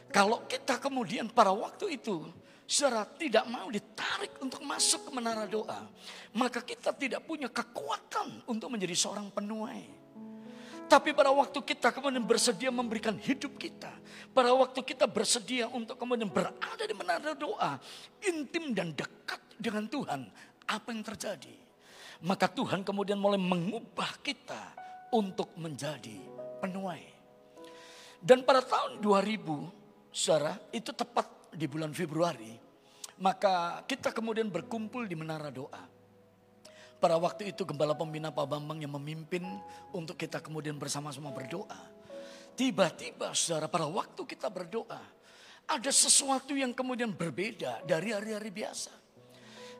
[0.10, 2.24] Kalau kita kemudian pada waktu itu
[2.70, 5.90] saudara tidak mau ditarik untuk masuk ke menara doa,
[6.38, 9.99] maka kita tidak punya kekuatan untuk menjadi seorang penuai.
[10.90, 13.94] Tapi pada waktu kita kemudian bersedia memberikan hidup kita.
[14.34, 17.78] Pada waktu kita bersedia untuk kemudian berada di menara doa.
[18.26, 20.26] Intim dan dekat dengan Tuhan.
[20.66, 21.54] Apa yang terjadi?
[22.26, 24.74] Maka Tuhan kemudian mulai mengubah kita
[25.14, 26.18] untuk menjadi
[26.58, 27.06] penuai.
[28.20, 32.52] Dan pada tahun 2000 saudara, itu tepat di bulan Februari,
[33.22, 35.99] maka kita kemudian berkumpul di menara doa.
[37.00, 39.44] Pada waktu itu gembala pembina Pak Bambang yang memimpin
[39.96, 41.80] untuk kita kemudian bersama-sama berdoa.
[42.60, 45.00] Tiba-tiba saudara pada waktu kita berdoa,
[45.64, 48.92] ada sesuatu yang kemudian berbeda dari hari-hari biasa.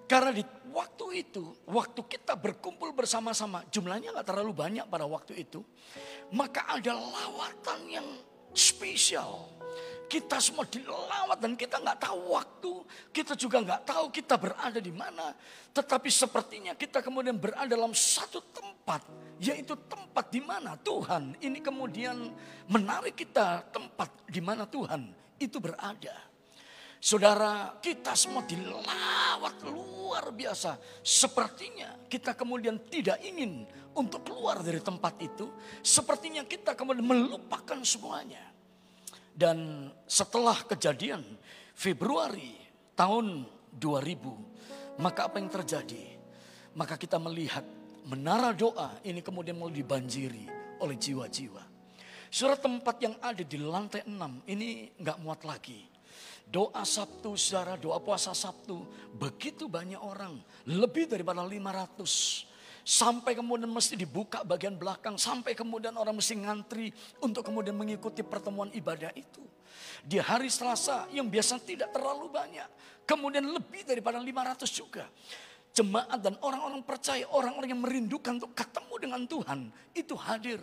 [0.08, 0.42] Karena di
[0.72, 5.60] waktu itu, waktu kita berkumpul bersama-sama, jumlahnya nggak terlalu banyak pada waktu itu,
[6.32, 8.08] maka ada lawatan yang
[8.56, 9.60] spesial
[10.10, 12.74] kita semua dilawat dan kita nggak tahu waktu.
[13.14, 15.32] Kita juga nggak tahu kita berada di mana.
[15.70, 19.06] Tetapi sepertinya kita kemudian berada dalam satu tempat.
[19.38, 22.34] Yaitu tempat di mana Tuhan ini kemudian
[22.68, 26.28] menarik kita tempat di mana Tuhan itu berada.
[27.00, 30.76] Saudara, kita semua dilawat luar biasa.
[31.00, 33.64] Sepertinya kita kemudian tidak ingin
[33.96, 35.48] untuk keluar dari tempat itu.
[35.80, 38.59] Sepertinya kita kemudian melupakan semuanya.
[39.40, 41.24] Dan setelah kejadian
[41.72, 42.60] Februari
[42.92, 46.20] tahun 2000, maka apa yang terjadi?
[46.76, 47.64] Maka kita melihat
[48.04, 50.44] menara doa ini kemudian mulai dibanjiri
[50.84, 51.64] oleh jiwa-jiwa.
[52.28, 55.88] Surat tempat yang ada di lantai 6 ini nggak muat lagi.
[56.44, 58.84] Doa Sabtu, saudara, doa puasa Sabtu.
[59.16, 60.36] Begitu banyak orang.
[60.68, 62.49] Lebih daripada 500.
[62.90, 65.14] Sampai kemudian mesti dibuka bagian belakang.
[65.14, 66.90] Sampai kemudian orang mesti ngantri
[67.22, 69.46] untuk kemudian mengikuti pertemuan ibadah itu.
[70.02, 72.66] Di hari Selasa yang biasa tidak terlalu banyak.
[73.06, 75.06] Kemudian lebih daripada 500 juga.
[75.70, 79.60] Jemaat dan orang-orang percaya, orang-orang yang merindukan untuk ketemu dengan Tuhan.
[79.94, 80.58] Itu hadir.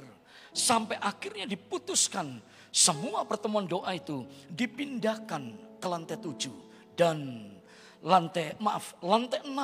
[0.51, 2.43] Sampai akhirnya diputuskan
[2.75, 6.51] semua pertemuan doa itu dipindahkan ke lantai 7.
[6.99, 7.47] Dan
[8.03, 9.55] lantai, maaf, lantai 6.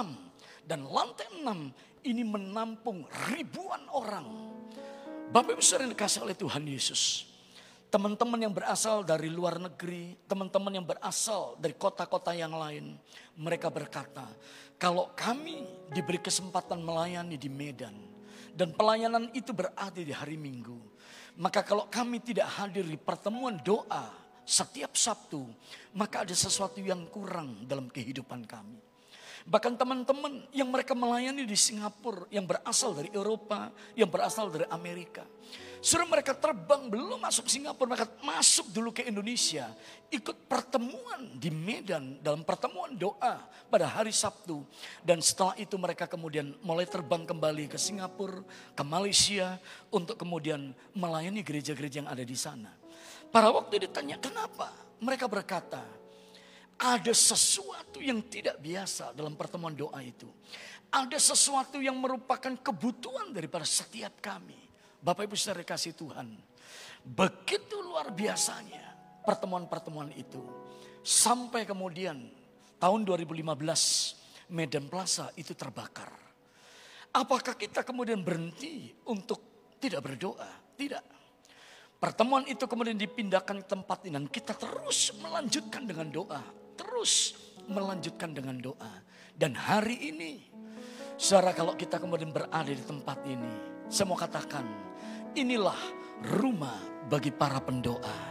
[0.62, 4.26] Dan lantai 6 ini menampung ribuan orang.
[5.32, 7.30] Bapak Ibu sering dikasih oleh Tuhan Yesus.
[7.92, 12.96] Teman-teman yang berasal dari luar negeri, teman-teman yang berasal dari kota-kota yang lain.
[13.36, 14.24] Mereka berkata,
[14.80, 17.94] kalau kami diberi kesempatan melayani di Medan.
[18.52, 20.76] Dan pelayanan itu berada di hari Minggu.
[21.40, 24.12] Maka kalau kami tidak hadir di pertemuan doa
[24.44, 25.48] setiap Sabtu.
[25.96, 28.91] Maka ada sesuatu yang kurang dalam kehidupan kami.
[29.42, 35.26] Bahkan teman-teman yang mereka melayani di Singapura, yang berasal dari Eropa, yang berasal dari Amerika.
[35.82, 39.66] Suruh mereka terbang belum masuk Singapura, mereka masuk dulu ke Indonesia.
[40.14, 44.62] Ikut pertemuan di Medan dalam pertemuan doa pada hari Sabtu.
[45.02, 48.46] Dan setelah itu mereka kemudian mulai terbang kembali ke Singapura,
[48.78, 49.58] ke Malaysia.
[49.90, 52.70] Untuk kemudian melayani gereja-gereja yang ada di sana.
[53.34, 54.70] Pada waktu ditanya kenapa?
[55.02, 55.82] Mereka berkata,
[56.82, 60.26] ada sesuatu yang tidak biasa dalam pertemuan doa itu.
[60.90, 64.58] Ada sesuatu yang merupakan kebutuhan daripada setiap kami.
[64.98, 66.34] Bapak Ibu saudara kasih Tuhan.
[67.06, 68.82] Begitu luar biasanya
[69.22, 70.42] pertemuan-pertemuan itu.
[71.06, 72.18] Sampai kemudian
[72.82, 76.10] tahun 2015 Medan Plaza itu terbakar.
[77.14, 79.38] Apakah kita kemudian berhenti untuk
[79.78, 80.50] tidak berdoa?
[80.74, 81.04] Tidak.
[82.02, 86.61] Pertemuan itu kemudian dipindahkan ke tempat ini dan kita terus melanjutkan dengan doa.
[86.76, 87.36] Terus
[87.68, 88.92] melanjutkan dengan doa.
[89.32, 90.32] Dan hari ini,
[91.16, 93.52] saudara kalau kita kemudian berada di tempat ini,
[93.88, 94.64] saya katakan,
[95.36, 95.76] inilah
[96.36, 98.30] rumah bagi para pendoa.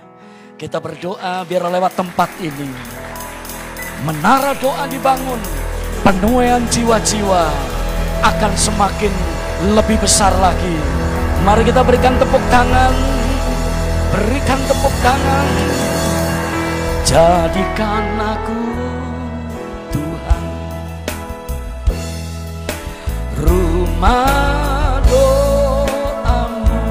[0.57, 2.69] Kita berdoa biar lewat tempat ini.
[4.05, 5.41] Menara doa dibangun,
[6.05, 7.43] penuaian jiwa-jiwa
[8.21, 9.13] akan semakin
[9.73, 10.77] lebih besar lagi.
[11.41, 12.93] Mari kita berikan tepuk tangan,
[14.13, 16.00] berikan tepuk tangan.
[17.01, 18.61] Jadikan aku
[19.89, 20.45] Tuhan.
[23.41, 26.81] Rumah doamu.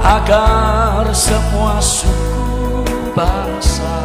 [0.00, 3.96] Agar semua suku bangsa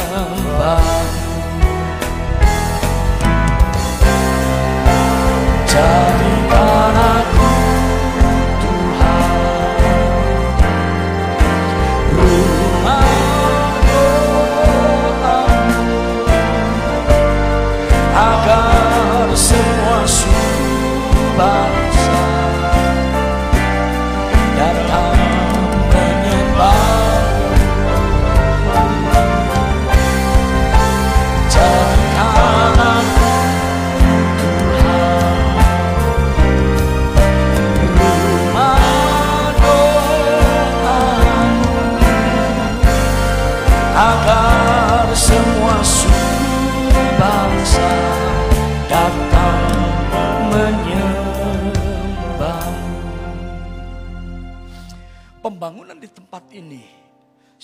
[5.68, 6.07] Jadikan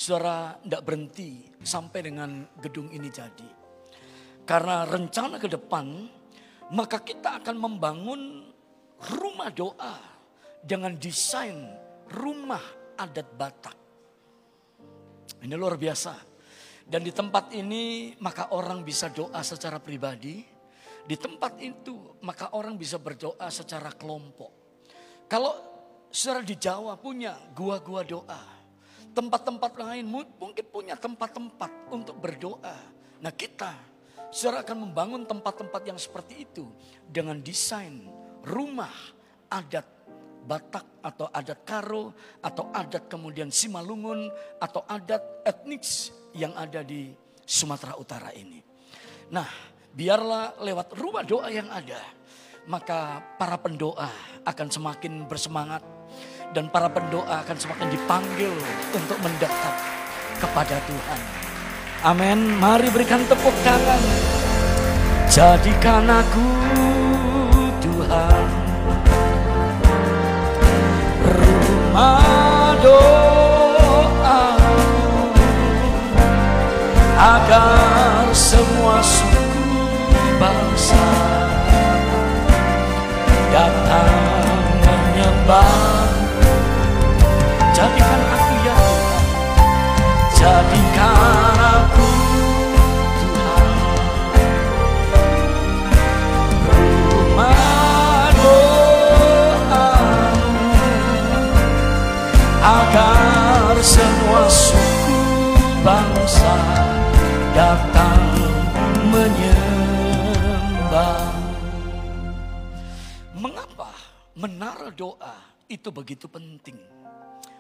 [0.05, 3.49] saudara tidak berhenti sampai dengan gedung ini jadi.
[4.45, 6.05] Karena rencana ke depan,
[6.77, 8.21] maka kita akan membangun
[9.17, 9.97] rumah doa
[10.61, 11.57] dengan desain
[12.13, 12.61] rumah
[13.01, 13.77] adat Batak.
[15.41, 16.37] Ini luar biasa.
[16.85, 20.45] Dan di tempat ini maka orang bisa doa secara pribadi.
[21.05, 24.53] Di tempat itu maka orang bisa berdoa secara kelompok.
[25.25, 25.53] Kalau
[26.13, 28.54] saudara di Jawa punya gua-gua doa.
[29.15, 32.75] Tempat-tempat lain mu- mungkin punya tempat-tempat untuk berdoa.
[33.23, 33.73] Nah kita
[34.35, 36.67] saudara akan membangun tempat-tempat yang seperti itu.
[37.07, 38.11] Dengan desain
[38.43, 38.93] rumah
[39.49, 39.87] adat
[40.45, 42.13] Batak atau adat Karo
[42.45, 44.29] atau adat kemudian Simalungun
[44.61, 47.17] atau adat etnis yang ada di
[47.49, 48.61] Sumatera Utara ini.
[49.33, 49.49] Nah,
[49.97, 51.97] biarlah lewat rumah doa yang ada,
[52.69, 54.11] maka para pendoa
[54.45, 55.81] akan semakin bersemangat
[56.55, 58.55] dan para pendoa akan semakin dipanggil
[58.95, 59.75] untuk mendekat
[60.39, 61.21] kepada Tuhan.
[62.07, 62.63] Amin.
[62.63, 63.99] Mari berikan tepuk tangan.
[65.27, 66.47] Jadikan aku
[67.83, 68.45] Tuhan
[71.27, 74.43] rumah doa
[77.19, 79.43] agar semua suku
[80.39, 81.03] bangsa
[83.51, 84.15] datang
[84.87, 85.84] menyembah
[107.75, 108.23] datang
[109.11, 110.55] menyembah.
[113.35, 113.91] Mengapa
[114.39, 115.35] menara doa
[115.67, 116.79] itu begitu penting?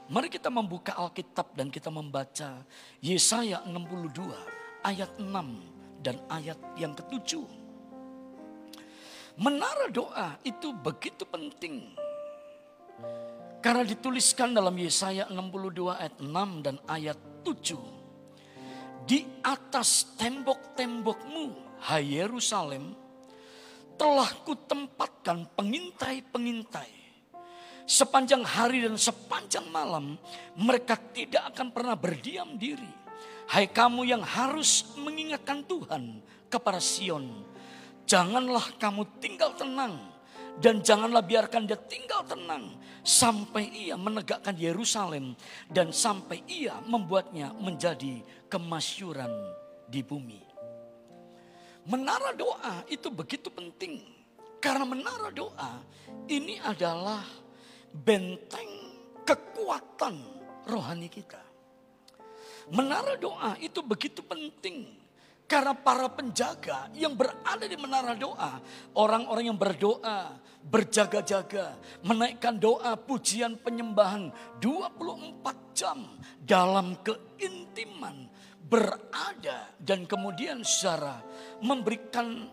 [0.06, 2.62] Mari kita membuka Alkitab dan kita membaca
[3.02, 5.34] Yesaya 62 ayat 6
[6.04, 7.42] dan ayat yang ketujuh.
[9.34, 11.90] Menara doa itu begitu penting.
[13.58, 18.03] Karena dituliskan dalam Yesaya 62 ayat 6 dan ayat 7
[19.04, 22.96] di atas tembok-tembokmu, hai Yerusalem,
[24.00, 27.04] telah kutempatkan pengintai-pengintai
[27.84, 30.16] sepanjang hari dan sepanjang malam
[30.56, 32.88] mereka tidak akan pernah berdiam diri.
[33.44, 37.44] Hai kamu yang harus mengingatkan Tuhan kepada Sion.
[38.08, 40.13] Janganlah kamu tinggal tenang
[40.58, 45.34] dan janganlah biarkan dia tinggal tenang sampai ia menegakkan Yerusalem
[45.66, 49.30] dan sampai ia membuatnya menjadi kemasyuran
[49.90, 50.42] di bumi.
[51.84, 54.00] Menara doa itu begitu penting
[54.56, 55.84] karena menara doa
[56.32, 57.20] ini adalah
[57.92, 58.70] benteng
[59.28, 60.16] kekuatan
[60.64, 61.44] rohani kita.
[62.72, 65.03] Menara doa itu begitu penting.
[65.44, 68.64] Karena para penjaga yang berada di menara doa,
[68.96, 76.00] orang-orang yang berdoa, berjaga-jaga, menaikkan doa, pujian, penyembahan 24 jam
[76.40, 78.24] dalam keintiman
[78.64, 81.20] berada dan kemudian secara
[81.60, 82.48] memberikan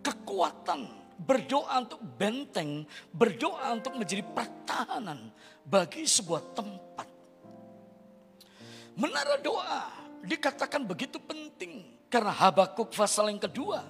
[0.00, 0.88] kekuatan
[1.20, 5.28] berdoa untuk benteng, berdoa untuk menjadi pertahanan
[5.68, 7.08] bagi sebuah tempat.
[8.96, 9.92] Menara doa
[10.24, 13.80] dikatakan begitu penting karena Habakuk pasal yang kedua,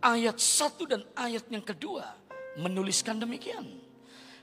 [0.00, 2.16] ayat satu dan ayat yang kedua
[2.56, 3.68] menuliskan demikian.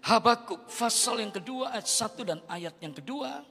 [0.05, 3.41] Habakuk pasal yang kedua ayat satu dan ayat yang kedua,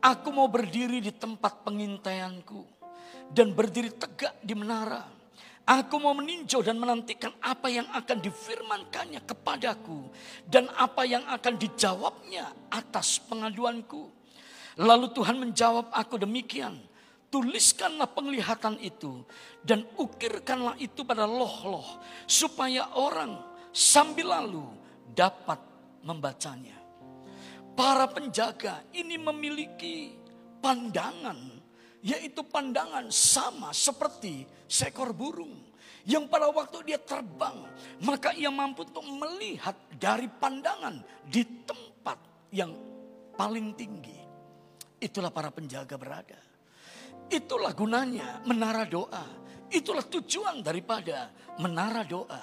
[0.00, 2.64] aku mau berdiri di tempat pengintaianku
[3.36, 5.04] dan berdiri tegak di menara
[5.66, 10.06] Aku mau meninjau dan menantikan apa yang akan difirmankannya kepadaku.
[10.46, 14.06] Dan apa yang akan dijawabnya atas pengaduanku.
[14.78, 16.78] Lalu Tuhan menjawab aku demikian.
[17.36, 19.20] Tuliskanlah penglihatan itu
[19.60, 22.00] dan ukirkanlah itu pada loh-loh.
[22.24, 23.36] Supaya orang
[23.76, 24.64] sambil lalu
[25.12, 25.60] dapat
[26.00, 26.80] membacanya.
[27.76, 30.16] Para penjaga ini memiliki
[30.64, 31.36] pandangan
[32.00, 35.60] yaitu pandangan sama seperti seekor burung.
[36.08, 37.68] Yang pada waktu dia terbang,
[38.00, 42.16] maka ia mampu untuk melihat dari pandangan di tempat
[42.48, 42.72] yang
[43.36, 44.24] paling tinggi.
[44.96, 46.45] Itulah para penjaga berada.
[47.26, 49.26] Itulah gunanya menara doa.
[49.66, 52.42] Itulah tujuan daripada menara doa.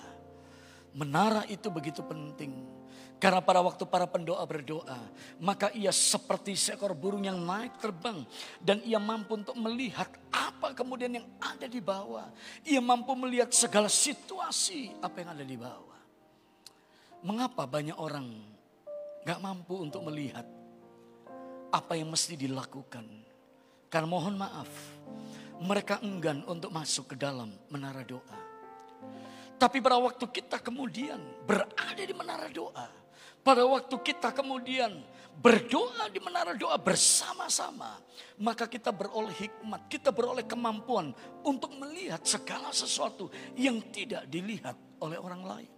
[0.94, 2.84] Menara itu begitu penting.
[3.18, 5.00] Karena pada waktu para pendoa berdoa,
[5.40, 8.28] maka ia seperti seekor burung yang naik terbang.
[8.60, 12.28] Dan ia mampu untuk melihat apa kemudian yang ada di bawah.
[12.68, 16.02] Ia mampu melihat segala situasi apa yang ada di bawah.
[17.24, 18.28] Mengapa banyak orang
[19.24, 20.44] gak mampu untuk melihat
[21.72, 23.23] apa yang mesti dilakukan?
[23.94, 24.74] Karena mohon maaf,
[25.62, 28.42] mereka enggan untuk masuk ke dalam menara doa.
[29.62, 32.90] Tapi pada waktu kita kemudian berada di menara doa,
[33.46, 34.98] pada waktu kita kemudian
[35.38, 38.02] berdoa di menara doa bersama-sama,
[38.42, 41.14] maka kita beroleh hikmat, kita beroleh kemampuan
[41.46, 44.74] untuk melihat segala sesuatu yang tidak dilihat
[45.06, 45.74] oleh orang lain.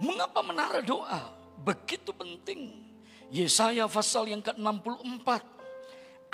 [0.00, 1.28] Mengapa menara doa
[1.60, 2.88] begitu penting?
[3.28, 5.53] Yesaya pasal yang ke-64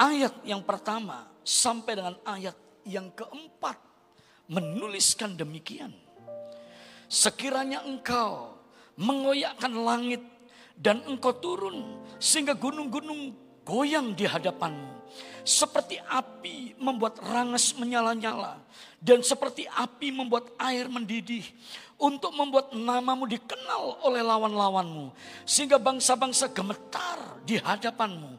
[0.00, 2.56] ayat yang pertama sampai dengan ayat
[2.88, 3.76] yang keempat
[4.48, 5.92] menuliskan demikian.
[7.10, 8.56] Sekiranya engkau
[8.96, 10.24] mengoyakkan langit
[10.80, 13.36] dan engkau turun sehingga gunung-gunung
[13.68, 14.96] goyang di hadapanmu.
[15.40, 18.60] Seperti api membuat rangas menyala-nyala
[19.02, 21.42] dan seperti api membuat air mendidih
[21.98, 25.10] untuk membuat namamu dikenal oleh lawan-lawanmu
[25.42, 28.38] sehingga bangsa-bangsa gemetar di hadapanmu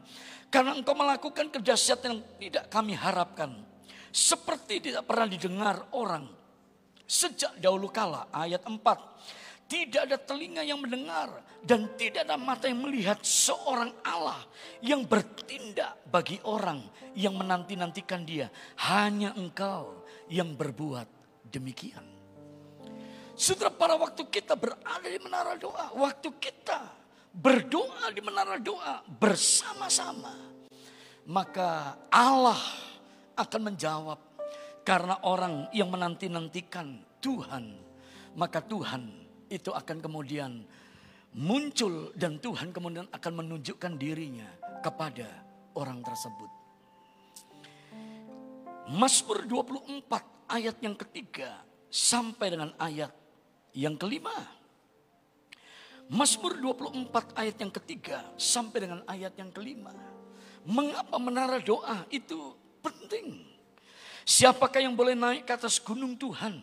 [0.52, 3.56] karena engkau melakukan kedahsyatan yang tidak kami harapkan
[4.12, 6.28] seperti tidak pernah didengar orang
[7.08, 8.76] sejak dahulu kala ayat 4
[9.72, 14.36] tidak ada telinga yang mendengar dan tidak ada mata yang melihat seorang Allah
[14.84, 16.84] yang bertindak bagi orang
[17.16, 18.52] yang menanti-nantikan dia.
[18.84, 21.08] Hanya engkau yang berbuat
[21.48, 22.04] demikian.
[23.32, 27.01] Setelah pada waktu kita berada di menara doa, waktu kita
[27.32, 30.36] berdoa di menara doa bersama-sama,
[31.24, 32.60] maka Allah
[33.34, 34.20] akan menjawab
[34.84, 37.64] karena orang yang menanti-nantikan Tuhan,
[38.36, 39.08] maka Tuhan
[39.48, 40.64] itu akan kemudian
[41.32, 44.48] muncul dan Tuhan kemudian akan menunjukkan dirinya
[44.84, 45.28] kepada
[45.72, 46.50] orang tersebut.
[48.92, 50.04] Mazmur 24
[50.52, 53.12] ayat yang ketiga sampai dengan ayat
[53.72, 54.61] yang kelima.
[56.10, 59.94] Mazmur 24 ayat yang ketiga sampai dengan ayat yang kelima.
[60.62, 63.42] Mengapa menara doa itu penting?
[64.22, 66.62] Siapakah yang boleh naik ke atas gunung Tuhan?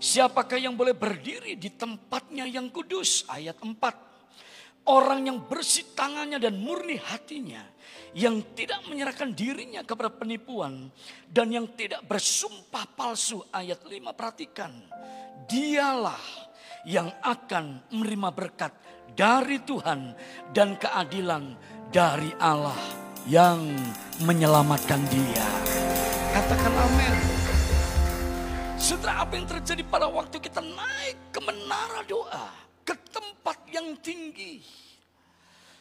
[0.00, 3.22] Siapakah yang boleh berdiri di tempatnya yang kudus?
[3.30, 3.76] Ayat 4.
[4.88, 7.62] Orang yang bersih tangannya dan murni hatinya.
[8.16, 10.90] Yang tidak menyerahkan dirinya kepada penipuan.
[11.28, 13.44] Dan yang tidak bersumpah palsu.
[13.52, 14.72] Ayat 5 perhatikan.
[15.46, 16.49] Dialah
[16.88, 18.72] yang akan menerima berkat
[19.12, 20.16] dari Tuhan
[20.54, 21.56] dan keadilan
[21.90, 22.78] dari Allah
[23.28, 23.60] yang
[24.24, 25.46] menyelamatkan dia.
[26.30, 27.16] Katakan amin.
[28.80, 32.48] Setelah apa yang terjadi pada waktu kita naik ke menara doa,
[32.80, 34.64] ke tempat yang tinggi.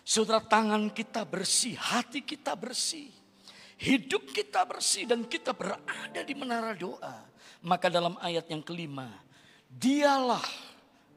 [0.03, 3.07] Saudara tangan kita bersih, hati kita bersih.
[3.79, 7.23] Hidup kita bersih dan kita berada di menara doa.
[7.63, 9.07] Maka dalam ayat yang kelima,
[9.71, 10.43] dialah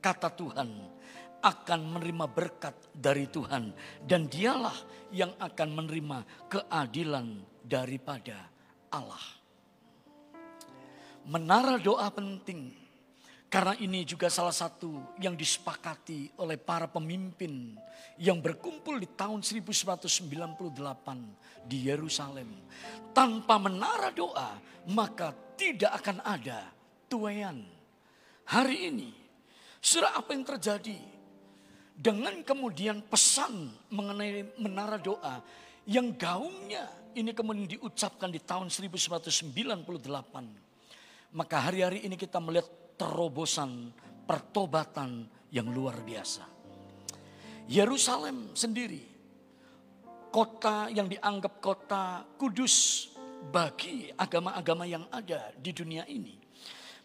[0.02, 0.70] kata Tuhan
[1.42, 3.70] akan menerima berkat dari Tuhan
[4.02, 4.74] dan dialah
[5.14, 6.18] yang akan menerima
[6.50, 7.26] keadilan
[7.62, 8.50] daripada
[8.90, 9.22] Allah.
[11.22, 12.82] Menara doa penting
[13.52, 17.76] karena ini juga salah satu yang disepakati oleh para pemimpin
[18.16, 22.48] yang berkumpul di tahun 1998 di Yerusalem.
[23.12, 24.56] Tanpa menara doa
[24.90, 26.72] maka tidak akan ada
[27.06, 27.62] tuayan.
[28.48, 29.21] Hari ini
[29.82, 30.94] Saudara apa yang terjadi?
[31.98, 35.42] Dengan kemudian pesan mengenai menara doa
[35.90, 36.86] yang gaungnya
[37.18, 39.50] ini kemudian diucapkan di tahun 1998.
[41.34, 43.90] Maka hari-hari ini kita melihat terobosan
[44.22, 46.46] pertobatan yang luar biasa.
[47.66, 49.02] Yerusalem sendiri,
[50.30, 53.10] kota yang dianggap kota kudus
[53.50, 56.41] bagi agama-agama yang ada di dunia ini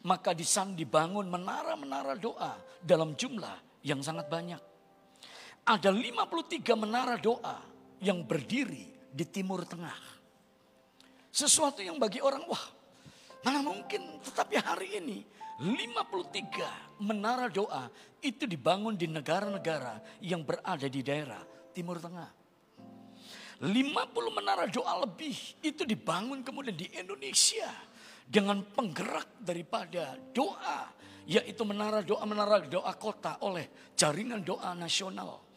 [0.07, 4.63] maka di sana dibangun menara-menara doa dalam jumlah yang sangat banyak.
[5.67, 7.59] Ada 53 menara doa
[7.99, 9.99] yang berdiri di timur tengah.
[11.27, 12.65] Sesuatu yang bagi orang, wah
[13.43, 14.23] mana mungkin.
[14.23, 15.19] Tetapi hari ini
[15.59, 17.91] 53 menara doa
[18.23, 21.43] itu dibangun di negara-negara yang berada di daerah
[21.75, 22.31] timur tengah.
[23.59, 23.75] 50
[24.31, 25.35] menara doa lebih
[25.65, 27.67] itu dibangun kemudian di Indonesia
[28.27, 30.91] dengan penggerak daripada doa
[31.27, 35.47] yaitu menara doa menara doa kota oleh jaringan doa nasional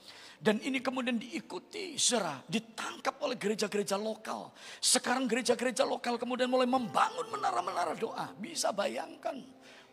[0.40, 4.56] dan ini kemudian diikuti serah ditangkap oleh gereja-gereja lokal.
[4.80, 8.32] Sekarang gereja-gereja lokal kemudian mulai membangun menara-menara doa.
[8.40, 9.36] Bisa bayangkan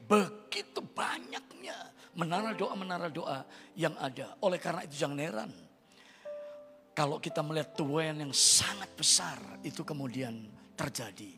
[0.08, 1.76] begitu banyaknya
[2.16, 3.44] menara doa-menara doa
[3.76, 4.40] yang ada.
[4.40, 5.52] Oleh karena itu jangan heran.
[6.96, 10.48] Kalau kita melihat tuayan yang sangat besar itu kemudian
[10.80, 11.36] terjadi.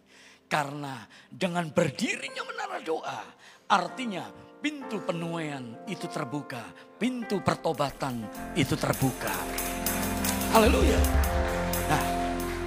[0.49, 3.21] Karena dengan berdirinya menara doa,
[3.69, 4.25] artinya
[4.57, 6.65] pintu penuaian itu terbuka,
[6.97, 8.25] pintu pertobatan
[8.57, 9.29] itu terbuka.
[10.49, 10.97] Haleluya.
[11.85, 12.03] Nah,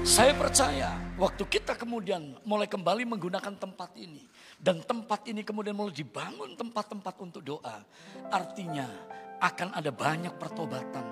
[0.07, 4.31] saya percaya waktu kita kemudian mulai kembali menggunakan tempat ini
[4.63, 7.83] dan tempat ini kemudian mulai dibangun tempat-tempat untuk doa,
[8.31, 8.87] artinya
[9.43, 11.07] akan ada banyak pertobatan,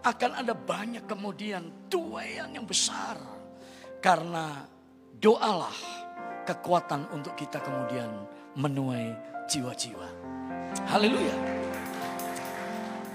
[0.00, 3.20] akan ada banyak kemudian tuayan yang besar
[4.00, 4.77] karena
[5.18, 5.74] doalah
[6.46, 8.08] kekuatan untuk kita kemudian
[8.54, 9.12] menuai
[9.50, 10.08] jiwa-jiwa.
[10.86, 11.36] Haleluya.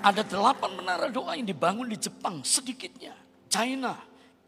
[0.04, 3.16] Ada delapan menara doa yang dibangun di Jepang sedikitnya.
[3.48, 3.96] China,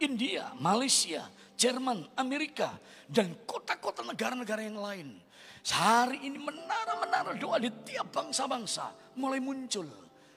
[0.04, 2.76] India, Malaysia, Jerman, Amerika,
[3.08, 5.16] dan kota-kota negara-negara yang lain.
[5.66, 9.88] Hari ini menara-menara doa di tiap bangsa-bangsa mulai muncul.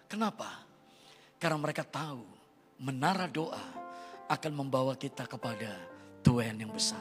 [0.07, 0.65] Kenapa?
[1.37, 2.23] Karena mereka tahu
[2.79, 3.61] menara doa
[4.31, 5.98] akan membawa kita kepada
[6.29, 7.01] Tuhan yang besar.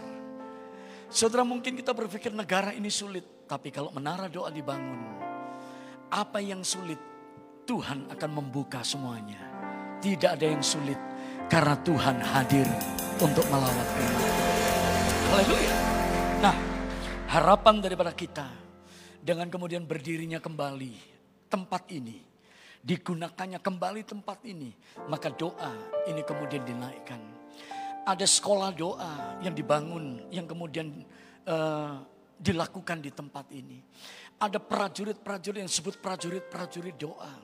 [1.11, 3.43] Saudara mungkin kita berpikir negara ini sulit.
[3.43, 5.19] Tapi kalau menara doa dibangun.
[6.07, 6.95] Apa yang sulit
[7.67, 9.35] Tuhan akan membuka semuanya.
[9.99, 10.95] Tidak ada yang sulit.
[11.51, 12.63] Karena Tuhan hadir
[13.19, 14.23] untuk melawat kita.
[15.27, 15.75] Haleluya.
[16.39, 16.55] Nah
[17.27, 18.47] harapan daripada kita.
[19.19, 20.95] Dengan kemudian berdirinya kembali
[21.51, 22.23] tempat ini.
[22.79, 24.71] Digunakannya kembali tempat ini.
[25.11, 25.75] Maka doa
[26.07, 27.36] ini kemudian dinaikkan
[28.07, 31.03] ada sekolah doa yang dibangun, yang kemudian
[31.43, 31.99] uh,
[32.39, 33.83] dilakukan di tempat ini.
[34.39, 37.35] Ada prajurit-prajurit yang disebut prajurit-prajurit doa.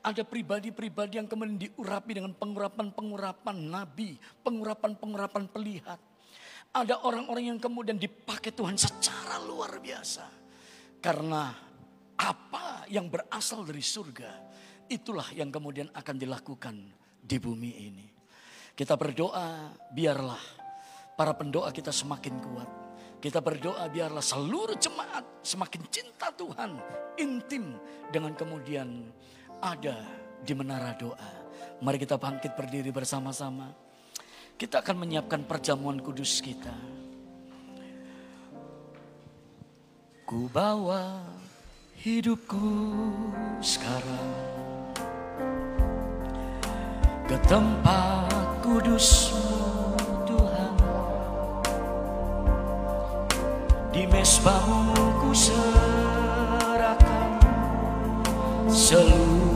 [0.00, 6.00] Ada pribadi-pribadi yang kemudian diurapi dengan pengurapan-pengurapan nabi, pengurapan-pengurapan pelihat.
[6.72, 10.24] Ada orang-orang yang kemudian dipakai Tuhan secara luar biasa.
[11.02, 11.52] Karena
[12.16, 14.32] apa yang berasal dari surga,
[14.88, 16.76] itulah yang kemudian akan dilakukan
[17.20, 18.15] di bumi ini.
[18.76, 20.44] Kita berdoa biarlah
[21.16, 22.70] para pendoa kita semakin kuat.
[23.16, 26.76] Kita berdoa biarlah seluruh jemaat semakin cinta Tuhan,
[27.16, 27.80] intim
[28.12, 29.08] dengan kemudian
[29.64, 30.04] ada
[30.44, 31.32] di menara doa.
[31.80, 33.72] Mari kita bangkit berdiri bersama-sama.
[34.60, 36.76] Kita akan menyiapkan perjamuan kudus kita.
[40.28, 41.24] Ku bawa
[41.96, 42.68] hidupku
[43.64, 44.75] sekarang
[47.26, 48.30] ke tempat
[48.62, 50.74] kudusmu Tuhan.
[53.90, 57.30] Di mesbahmu ku serahkan
[58.70, 59.55] seluruh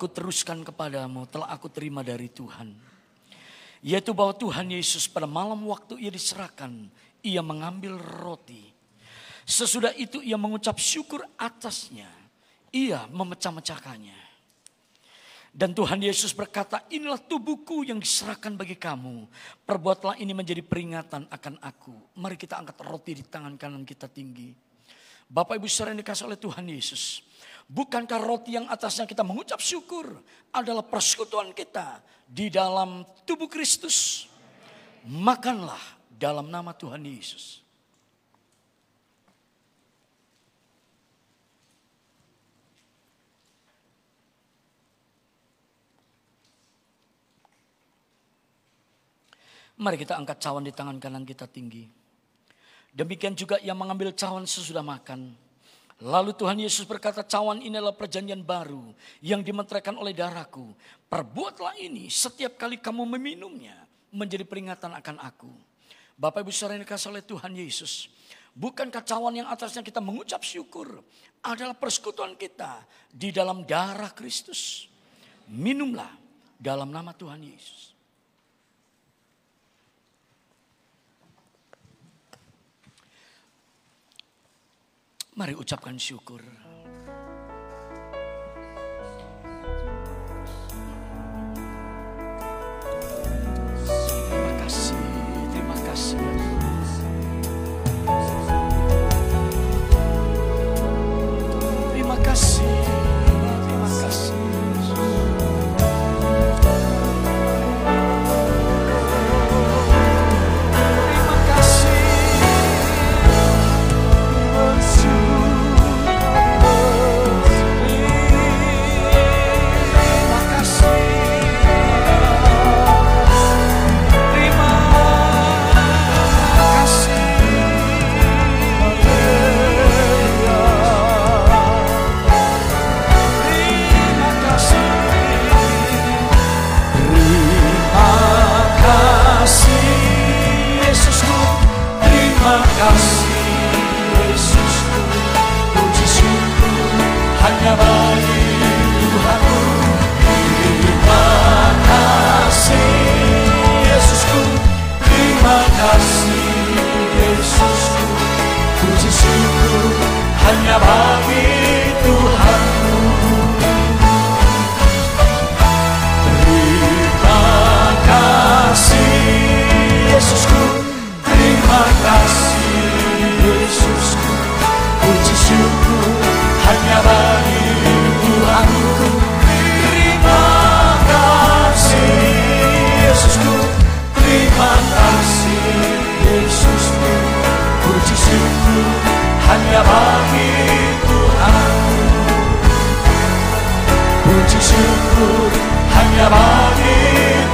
[0.00, 2.72] telah kuteruskan kepadamu telah aku terima dari Tuhan.
[3.84, 6.88] Yaitu bahwa Tuhan Yesus pada malam waktu ia diserahkan,
[7.20, 8.72] ia mengambil roti.
[9.44, 12.08] Sesudah itu ia mengucap syukur atasnya.
[12.72, 14.16] Ia memecah-mecahkannya.
[15.52, 19.28] Dan Tuhan Yesus berkata, inilah tubuhku yang diserahkan bagi kamu.
[19.68, 21.92] Perbuatlah ini menjadi peringatan akan aku.
[22.16, 24.54] Mari kita angkat roti di tangan kanan kita tinggi.
[25.28, 27.29] Bapak Ibu saudara yang dikasih oleh Tuhan Yesus.
[27.70, 30.10] Bukankah roti yang atasnya kita mengucap syukur
[30.50, 34.26] adalah persekutuan kita di dalam tubuh Kristus.
[35.06, 35.78] Makanlah
[36.10, 37.62] dalam nama Tuhan Yesus.
[49.80, 51.86] Mari kita angkat cawan di tangan kanan kita tinggi.
[52.90, 55.49] Demikian juga yang mengambil cawan sesudah makan.
[56.00, 60.72] Lalu Tuhan Yesus berkata, cawan ini adalah perjanjian baru yang dimenteraikan oleh darahku.
[61.12, 63.76] Perbuatlah ini setiap kali kamu meminumnya
[64.08, 65.52] menjadi peringatan akan aku.
[66.16, 68.08] Bapak Ibu saudara yang dikasih oleh Tuhan Yesus.
[68.56, 71.04] Bukankah cawan yang atasnya kita mengucap syukur
[71.44, 72.80] adalah persekutuan kita
[73.12, 74.88] di dalam darah Kristus.
[75.52, 76.16] Minumlah
[76.56, 77.92] dalam nama Tuhan Yesus.
[85.40, 86.44] Mari ucapkan syukur.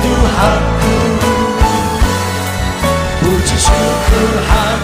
[0.03, 0.95] Tuhanku
[3.21, 4.76] Puji syukur hanya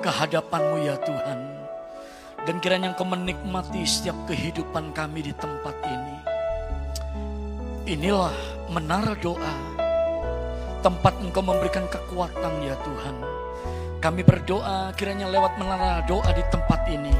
[0.00, 1.38] dibawa ke hadapanmu ya Tuhan.
[2.48, 6.16] Dan kiranya Engkau menikmati setiap kehidupan kami di tempat ini.
[7.84, 8.32] Inilah
[8.72, 9.54] menara doa.
[10.80, 13.16] Tempat Engkau memberikan kekuatan ya Tuhan.
[14.00, 17.12] Kami berdoa kiranya lewat menara doa di tempat ini.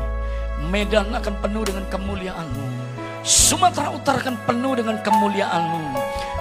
[0.73, 2.67] Medan akan penuh dengan kemuliaan-Mu.
[3.21, 5.85] Sumatera Utara akan penuh dengan kemuliaan-Mu.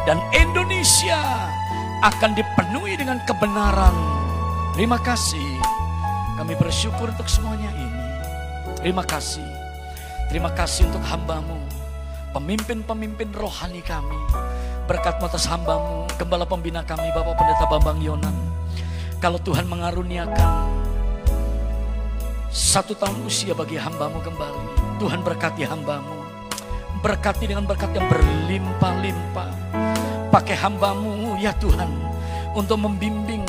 [0.07, 1.19] Dan Indonesia
[1.99, 3.95] akan dipenuhi dengan kebenaran.
[4.79, 5.78] Terima kasih.
[6.39, 8.03] Kami bersyukur untuk semuanya ini.
[8.79, 9.43] Terima kasih.
[10.31, 11.59] Terima kasih untuk hambamu.
[12.31, 14.15] Pemimpin-pemimpin rohani kami.
[14.87, 16.07] Berkat atas hambamu.
[16.15, 18.31] Gembala pembina kami Bapak Pendeta Bambang Yonan.
[19.19, 20.79] Kalau Tuhan mengaruniakan
[22.47, 24.95] satu tahun usia bagi hambamu kembali.
[24.95, 26.23] Tuhan berkati hambamu.
[27.03, 29.51] Berkati dengan berkat yang berlimpah-limpah.
[30.31, 31.91] Pakai hambamu ya Tuhan.
[32.55, 33.43] Untuk membimbing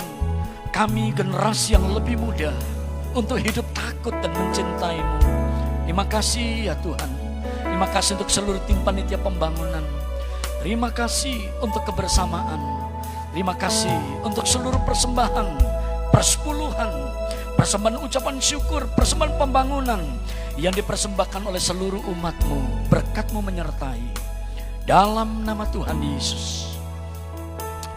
[0.75, 2.51] kami generasi yang lebih muda
[3.15, 5.19] untuk hidup takut dan mencintaimu.
[5.87, 7.11] Terima kasih ya Tuhan.
[7.67, 9.83] Terima kasih untuk seluruh tim panitia pembangunan.
[10.61, 12.61] Terima kasih untuk kebersamaan.
[13.31, 13.95] Terima kasih
[14.27, 15.49] untuk seluruh persembahan,
[16.11, 16.91] persepuluhan,
[17.55, 20.03] persembahan ucapan syukur, persembahan pembangunan
[20.59, 22.91] yang dipersembahkan oleh seluruh umatmu.
[22.91, 24.03] Berkatmu menyertai.
[24.85, 26.75] Dalam nama Tuhan Yesus.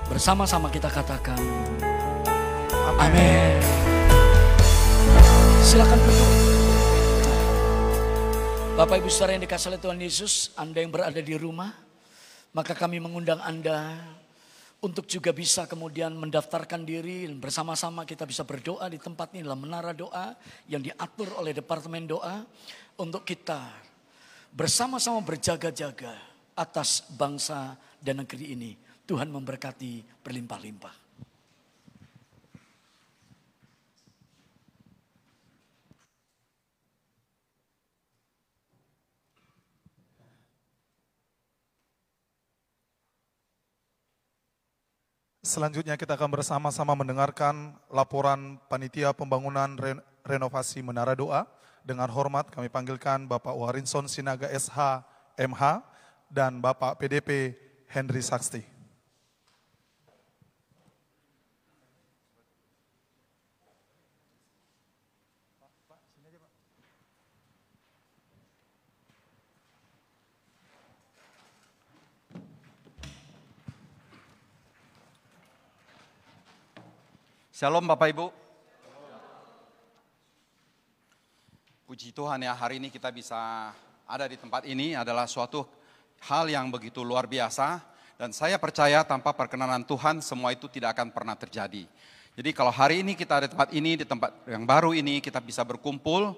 [0.07, 1.41] Bersama-sama kita katakan.
[3.01, 3.92] Amin.
[5.63, 6.31] Silakan duduk.
[8.73, 11.71] Bapak Ibu Saudara yang dikasih oleh Tuhan Yesus, Anda yang berada di rumah,
[12.51, 13.95] maka kami mengundang Anda
[14.83, 19.63] untuk juga bisa kemudian mendaftarkan diri dan bersama-sama kita bisa berdoa di tempat ini dalam
[19.63, 20.35] menara doa
[20.67, 22.43] yang diatur oleh Departemen Doa
[22.99, 23.63] untuk kita
[24.51, 26.11] bersama-sama berjaga-jaga
[26.59, 28.71] atas bangsa dan negeri ini.
[29.07, 31.02] Tuhan memberkati berlimpah-limpah.
[45.43, 51.43] Selanjutnya kita akan bersama-sama mendengarkan laporan panitia pembangunan re- renovasi Menara Doa.
[51.83, 55.03] Dengan hormat kami panggilkan Bapak Warinson Sinaga SH
[55.35, 55.83] MH
[56.31, 57.59] dan Bapak PDP
[57.91, 58.72] Henry Saksti.
[77.63, 78.27] Shalom Bapak Ibu.
[81.87, 83.71] Puji Tuhan ya hari ini kita bisa
[84.03, 85.63] ada di tempat ini adalah suatu
[86.27, 87.79] hal yang begitu luar biasa
[88.19, 91.87] dan saya percaya tanpa perkenanan Tuhan semua itu tidak akan pernah terjadi.
[92.35, 95.39] Jadi kalau hari ini kita ada di tempat ini di tempat yang baru ini kita
[95.39, 96.35] bisa berkumpul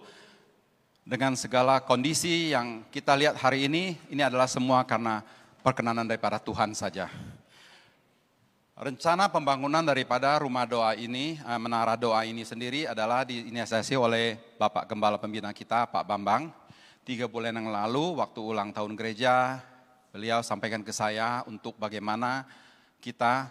[1.09, 5.25] dengan segala kondisi yang kita lihat hari ini ini adalah semua karena
[5.65, 7.09] perkenanan daripada Tuhan saja.
[8.75, 14.91] Rencana pembangunan daripada rumah doa ini, eh, menara doa ini sendiri adalah diinisiasi oleh Bapak
[14.91, 16.51] Gembala Pembina kita, Pak Bambang.
[17.07, 19.63] Tiga bulan yang lalu, waktu ulang tahun gereja,
[20.11, 22.43] beliau sampaikan ke saya untuk bagaimana
[22.99, 23.47] kita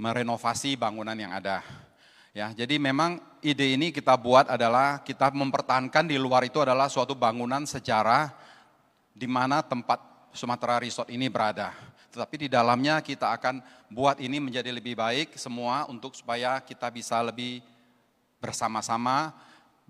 [0.00, 1.60] merenovasi bangunan yang ada.
[2.32, 7.12] Ya, jadi memang ide ini kita buat adalah kita mempertahankan di luar itu adalah suatu
[7.12, 8.32] bangunan sejarah
[9.12, 10.00] di mana tempat
[10.32, 15.86] Sumatera Resort ini berada tetapi di dalamnya kita akan buat ini menjadi lebih baik semua
[15.86, 17.62] untuk supaya kita bisa lebih
[18.42, 19.34] bersama-sama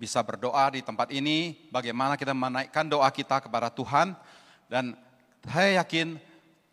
[0.01, 4.17] bisa berdoa di tempat ini, bagaimana kita menaikkan doa kita kepada Tuhan
[4.65, 4.97] dan
[5.45, 6.17] saya yakin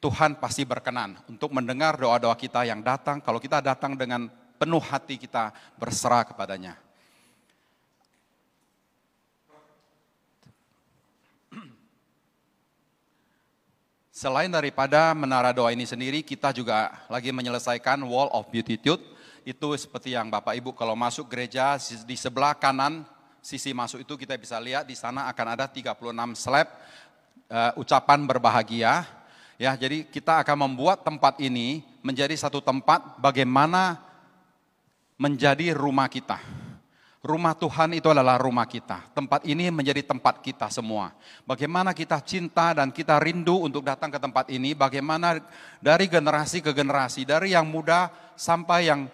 [0.00, 5.20] Tuhan pasti berkenan untuk mendengar doa-doa kita yang datang kalau kita datang dengan penuh hati
[5.20, 6.87] kita berserah kepadanya.
[14.18, 18.98] Selain daripada menara doa ini sendiri, kita juga lagi menyelesaikan Wall of Beatitude.
[19.46, 23.06] Itu seperti yang Bapak Ibu kalau masuk gereja di sebelah kanan
[23.38, 26.02] sisi masuk itu kita bisa lihat di sana akan ada 36
[26.34, 26.66] slab
[27.46, 29.06] uh, ucapan berbahagia.
[29.54, 34.02] Ya, jadi kita akan membuat tempat ini menjadi satu tempat bagaimana
[35.14, 36.42] menjadi rumah kita
[37.18, 39.10] Rumah Tuhan itu adalah rumah kita.
[39.10, 41.10] Tempat ini menjadi tempat kita semua.
[41.42, 44.70] Bagaimana kita cinta dan kita rindu untuk datang ke tempat ini.
[44.70, 45.42] Bagaimana
[45.82, 48.06] dari generasi ke generasi, dari yang muda
[48.38, 49.10] sampai yang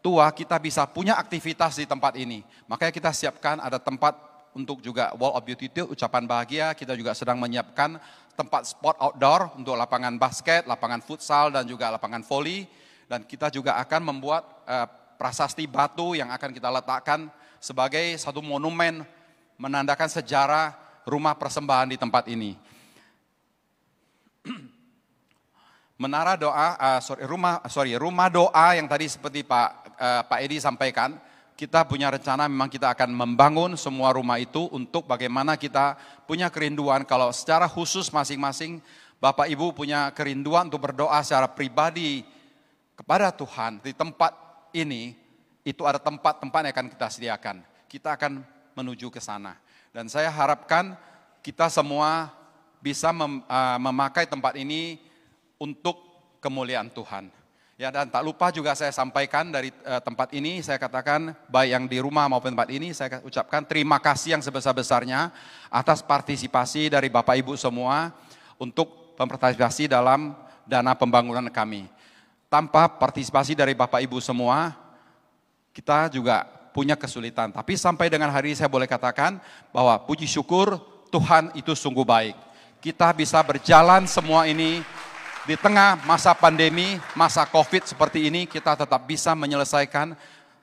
[0.00, 2.40] tua kita bisa punya aktivitas di tempat ini.
[2.72, 4.16] Makanya kita siapkan ada tempat
[4.56, 6.72] untuk juga wall of beauty itu ucapan bahagia.
[6.72, 8.00] Kita juga sedang menyiapkan
[8.32, 12.64] tempat sport outdoor untuk lapangan basket, lapangan futsal dan juga lapangan volley.
[13.12, 14.88] Dan kita juga akan membuat uh,
[15.20, 17.28] prasasti batu yang akan kita letakkan
[17.62, 19.06] sebagai satu monumen
[19.54, 20.74] menandakan sejarah
[21.06, 22.58] rumah persembahan di tempat ini.
[26.02, 30.58] Menara doa, uh, sorry, rumah, sorry, rumah doa yang tadi seperti Pak uh, Pak Edi
[30.58, 31.14] sampaikan,
[31.54, 35.94] kita punya rencana memang kita akan membangun semua rumah itu untuk bagaimana kita
[36.26, 38.82] punya kerinduan kalau secara khusus masing-masing
[39.22, 42.26] Bapak Ibu punya kerinduan untuk berdoa secara pribadi
[42.98, 44.34] kepada Tuhan di tempat
[44.74, 45.21] ini
[45.62, 47.56] itu ada tempat-tempat yang akan kita sediakan.
[47.86, 48.42] Kita akan
[48.74, 49.58] menuju ke sana.
[49.94, 50.96] Dan saya harapkan
[51.44, 52.30] kita semua
[52.82, 54.98] bisa mem, uh, memakai tempat ini
[55.60, 55.98] untuk
[56.42, 57.30] kemuliaan Tuhan.
[57.80, 61.84] Ya dan tak lupa juga saya sampaikan dari uh, tempat ini saya katakan baik yang
[61.90, 65.32] di rumah maupun tempat ini saya ucapkan terima kasih yang sebesar-besarnya
[65.66, 68.12] atas partisipasi dari Bapak Ibu semua
[68.60, 70.34] untuk mempartisipasi dalam
[70.66, 71.86] dana pembangunan kami.
[72.52, 74.76] Tanpa partisipasi dari Bapak Ibu semua,
[75.72, 77.52] kita juga punya kesulitan.
[77.52, 79.40] Tapi sampai dengan hari ini saya boleh katakan
[79.72, 80.80] bahwa puji syukur
[81.12, 82.36] Tuhan itu sungguh baik.
[82.80, 84.80] Kita bisa berjalan semua ini
[85.42, 90.14] di tengah masa pandemi, masa COVID seperti ini, kita tetap bisa menyelesaikan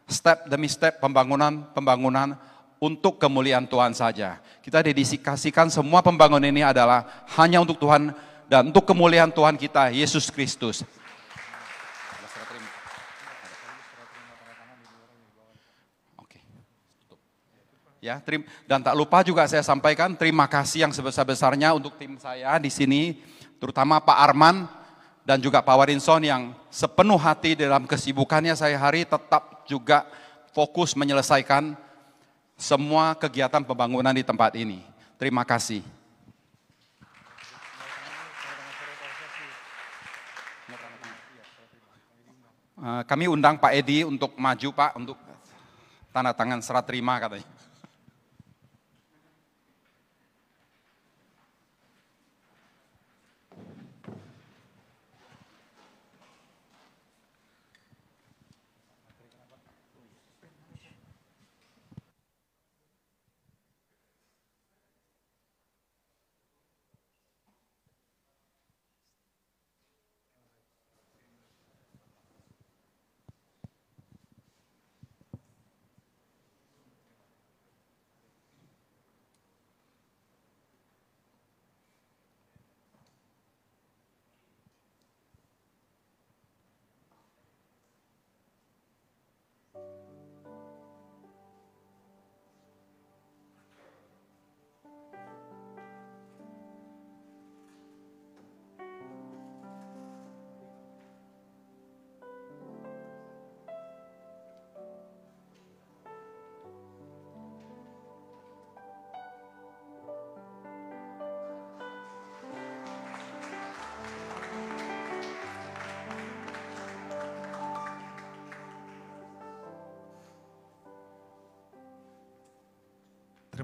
[0.08, 2.36] step demi step pembangunan-pembangunan
[2.80, 4.40] untuk kemuliaan Tuhan saja.
[4.64, 8.16] Kita dedikasikan semua pembangunan ini adalah hanya untuk Tuhan
[8.48, 10.82] dan untuk kemuliaan Tuhan kita, Yesus Kristus.
[18.00, 22.56] Ya, terim, dan tak lupa juga saya sampaikan terima kasih yang sebesar-besarnya untuk tim saya
[22.56, 23.20] di sini,
[23.60, 24.72] terutama Pak Arman
[25.28, 30.08] dan juga Pak Warinson yang sepenuh hati dalam kesibukannya saya hari tetap juga
[30.56, 31.76] fokus menyelesaikan
[32.56, 34.80] semua kegiatan pembangunan di tempat ini.
[35.20, 35.84] Terima kasih.
[42.80, 45.20] Eh, kami undang Pak Edi untuk maju Pak untuk
[46.16, 47.59] tanda tangan serat terima katanya.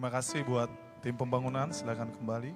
[0.05, 0.69] Terima kasih buat
[1.01, 2.53] tim pembangunan, silakan kembali.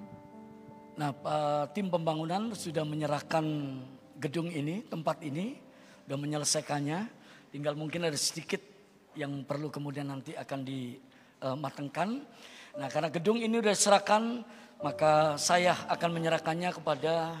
[0.94, 3.42] Nah, Pak, tim pembangunan sudah menyerahkan
[4.22, 5.58] gedung ini, tempat ini,
[6.06, 7.10] sudah menyelesaikannya.
[7.50, 8.62] Tinggal mungkin ada sedikit
[9.18, 12.22] yang perlu kemudian nanti akan dimatangkan.
[12.78, 14.22] Nah, karena gedung ini sudah diserahkan,
[14.86, 17.34] maka saya akan menyerahkannya kepada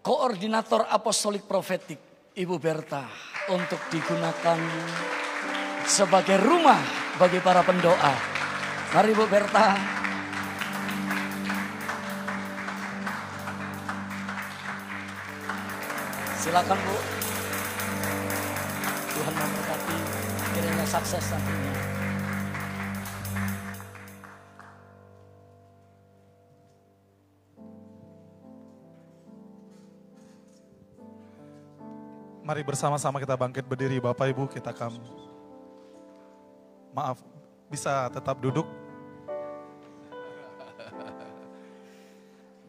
[0.00, 2.00] koordinator apostolik profetik
[2.32, 3.04] Ibu Berta
[3.52, 4.56] untuk digunakan
[5.84, 6.80] sebagai rumah
[7.20, 8.39] bagi para pendoa.
[8.90, 9.78] Mari Bu Berta.
[16.42, 16.96] Silakan Bu.
[19.14, 19.96] Tuhan memberkati
[20.58, 21.74] kiranya sukses nantinya.
[32.42, 34.98] Mari bersama-sama kita bangkit berdiri Bapak Ibu, kita akan
[36.90, 37.22] maaf
[37.70, 38.79] bisa tetap duduk.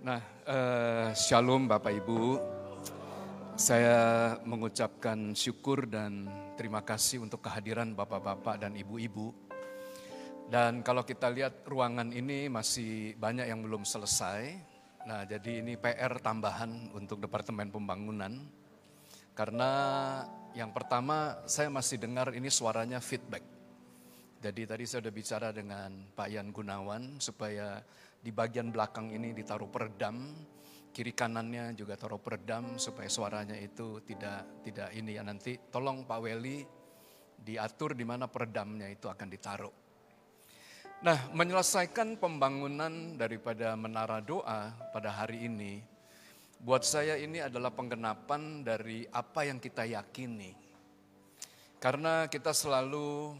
[0.02, 0.18] Nah,
[0.50, 2.42] eh, shalom Bapak Ibu.
[3.54, 6.26] Saya mengucapkan syukur dan
[6.58, 9.30] terima kasih untuk kehadiran Bapak-bapak dan Ibu-ibu.
[10.50, 14.58] Dan kalau kita lihat ruangan ini masih banyak yang belum selesai.
[15.06, 18.42] Nah, jadi ini PR tambahan untuk Departemen Pembangunan.
[19.38, 19.72] Karena
[20.58, 23.61] yang pertama saya masih dengar ini suaranya feedback.
[24.42, 27.78] Jadi tadi saya sudah bicara dengan Pak Yan Gunawan supaya
[28.18, 30.34] di bagian belakang ini ditaruh peredam,
[30.90, 36.20] kiri kanannya juga taruh peredam supaya suaranya itu tidak tidak ini ya nanti tolong Pak
[36.26, 36.66] Weli
[37.38, 39.76] diatur di mana peredamnya itu akan ditaruh.
[41.02, 45.82] Nah, menyelesaikan pembangunan daripada menara doa pada hari ini
[46.62, 50.54] buat saya ini adalah penggenapan dari apa yang kita yakini.
[51.82, 53.34] Karena kita selalu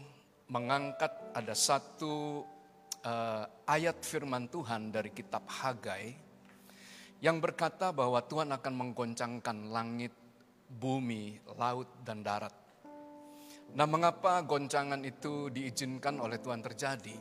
[0.52, 2.44] mengangkat ada satu
[3.08, 6.12] uh, ayat firman Tuhan dari kitab Hagai
[7.24, 10.12] yang berkata bahwa Tuhan akan menggoncangkan langit,
[10.68, 12.52] bumi, laut, dan darat.
[13.72, 17.16] Nah, mengapa goncangan itu diizinkan oleh Tuhan terjadi?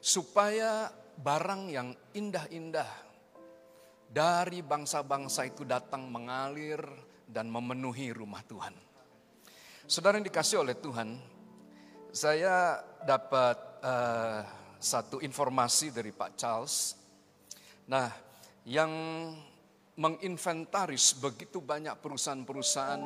[0.00, 0.88] Supaya
[1.20, 2.88] barang yang indah-indah
[4.08, 6.80] dari bangsa-bangsa itu datang mengalir
[7.28, 8.72] dan memenuhi rumah Tuhan.
[9.84, 11.31] Saudara yang dikasih oleh Tuhan,
[12.12, 12.76] saya
[13.08, 14.44] dapat uh,
[14.76, 16.92] satu informasi dari Pak Charles.
[17.88, 18.12] Nah,
[18.68, 18.92] yang
[19.96, 23.04] menginventaris begitu banyak perusahaan-perusahaan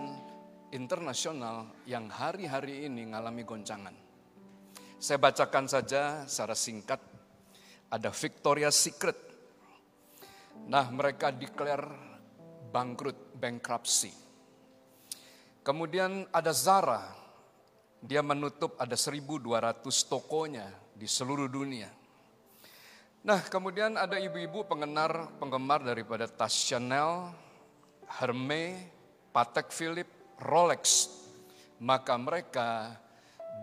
[0.74, 3.94] internasional yang hari-hari ini mengalami goncangan.
[4.98, 6.98] Saya bacakan saja secara singkat.
[7.86, 9.18] Ada Victoria's Secret.
[10.66, 11.86] Nah, mereka declare
[12.74, 14.10] bangkrut, bankruptcy.
[15.62, 17.25] Kemudian ada Zara.
[18.02, 21.88] Dia menutup ada 1200 tokonya di seluruh dunia.
[23.26, 27.34] Nah, kemudian ada ibu-ibu pengenar, penggemar daripada tas Chanel,
[28.06, 28.78] Hermes,
[29.34, 31.10] Patek Philippe, Rolex.
[31.82, 32.94] Maka mereka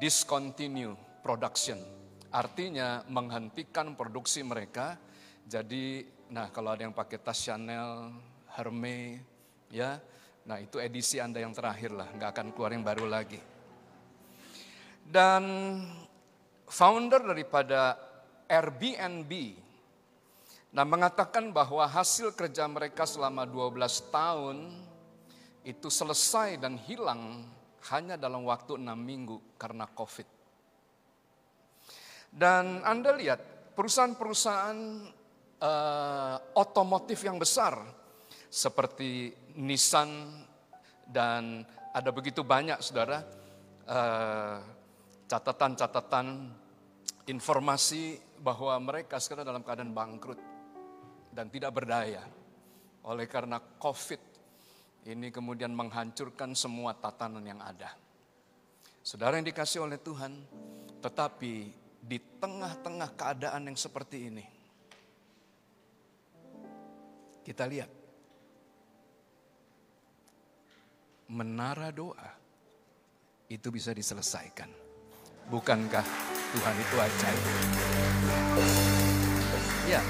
[0.03, 1.79] discontinue production.
[2.27, 4.99] Artinya menghentikan produksi mereka.
[5.47, 8.11] Jadi, nah kalau ada yang pakai tas Chanel,
[8.59, 9.23] Hermes,
[9.71, 9.97] ya,
[10.43, 13.52] nah itu edisi Anda yang terakhir lah, nggak akan keluar yang baru lagi.
[15.03, 15.43] Dan
[16.67, 17.95] founder daripada
[18.49, 19.61] Airbnb
[20.73, 24.73] nah mengatakan bahwa hasil kerja mereka selama 12 tahun
[25.61, 27.45] itu selesai dan hilang
[27.93, 30.25] hanya dalam waktu enam minggu karena COVID.
[32.33, 33.39] Dan Anda lihat
[33.77, 34.79] perusahaan-perusahaan
[35.61, 37.77] uh, otomotif yang besar
[38.49, 39.29] seperti
[39.61, 40.41] Nissan
[41.05, 41.61] dan
[41.93, 43.21] ada begitu banyak saudara
[43.85, 44.57] uh,
[45.27, 46.51] catatan-catatan
[47.27, 50.39] informasi bahwa mereka sekarang dalam keadaan bangkrut
[51.31, 52.23] dan tidak berdaya.
[53.03, 54.21] Oleh karena COVID
[55.07, 57.91] ini kemudian menghancurkan semua tatanan yang ada.
[59.03, 60.31] Saudara yang dikasih oleh Tuhan,
[61.03, 61.53] tetapi
[61.99, 64.45] di tengah-tengah keadaan yang seperti ini,
[67.43, 67.91] kita lihat
[71.27, 72.31] menara doa
[73.51, 74.82] itu bisa diselesaikan.
[75.51, 76.05] Bukankah
[76.53, 77.43] Tuhan itu ajaib?
[79.89, 80.01] Ya.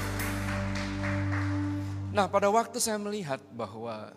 [2.14, 4.14] Nah, pada waktu saya melihat bahwa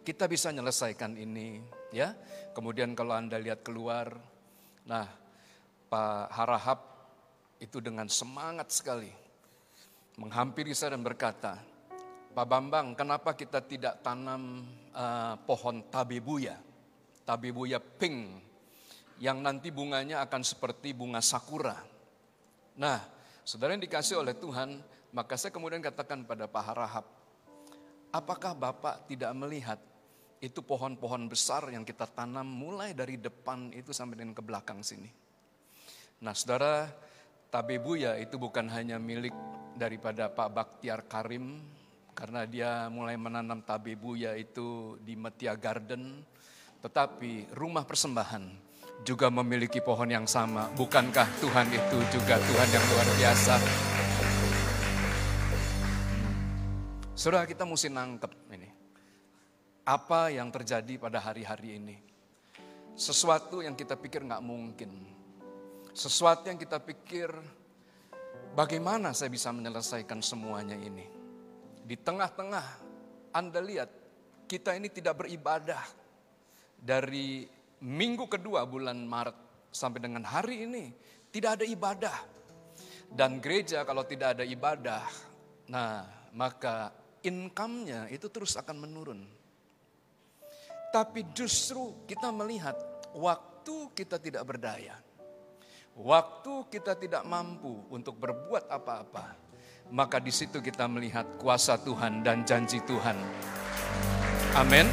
[0.00, 1.60] kita bisa menyelesaikan ini,
[1.92, 2.16] ya.
[2.56, 4.16] Kemudian kalau Anda lihat keluar,
[4.88, 5.04] nah,
[5.92, 6.80] Pak Harahap
[7.60, 9.12] itu dengan semangat sekali
[10.16, 11.58] menghampiri saya dan berkata,
[12.34, 16.58] Pak Bambang, kenapa kita tidak tanam uh, pohon tabebuya?
[17.22, 18.53] Tabebuya pink
[19.22, 21.78] yang nanti bunganya akan seperti bunga sakura.
[22.78, 22.98] Nah,
[23.46, 24.82] saudara yang dikasih oleh Tuhan,
[25.14, 27.06] maka saya kemudian katakan pada Pak Harahap,
[28.10, 29.78] apakah Bapak tidak melihat
[30.42, 35.08] itu pohon-pohon besar yang kita tanam mulai dari depan itu sampai dengan ke belakang sini.
[36.20, 36.90] Nah saudara,
[37.54, 39.30] Tabebuya itu bukan hanya milik
[39.78, 41.62] daripada Pak Baktiar Karim,
[42.14, 46.22] karena dia mulai menanam tabebuya itu di Metia Garden,
[46.82, 50.70] tetapi rumah persembahan juga memiliki pohon yang sama.
[50.78, 53.54] Bukankah Tuhan itu juga Tuhan yang luar biasa?
[57.14, 58.70] Saudara kita mesti nangkep ini.
[59.84, 61.96] Apa yang terjadi pada hari-hari ini?
[62.94, 64.90] Sesuatu yang kita pikir nggak mungkin.
[65.94, 67.30] Sesuatu yang kita pikir
[68.54, 71.06] bagaimana saya bisa menyelesaikan semuanya ini.
[71.84, 72.66] Di tengah-tengah
[73.34, 73.90] Anda lihat
[74.48, 75.82] kita ini tidak beribadah
[76.78, 77.46] dari
[77.84, 80.84] minggu kedua bulan Maret sampai dengan hari ini
[81.28, 82.18] tidak ada ibadah.
[83.14, 85.06] Dan gereja kalau tidak ada ibadah,
[85.70, 86.02] nah
[86.34, 86.90] maka
[87.22, 89.20] income-nya itu terus akan menurun.
[90.90, 92.74] Tapi justru kita melihat
[93.14, 94.98] waktu kita tidak berdaya.
[95.94, 99.38] Waktu kita tidak mampu untuk berbuat apa-apa.
[99.94, 103.14] Maka di situ kita melihat kuasa Tuhan dan janji Tuhan.
[104.58, 104.90] Amin.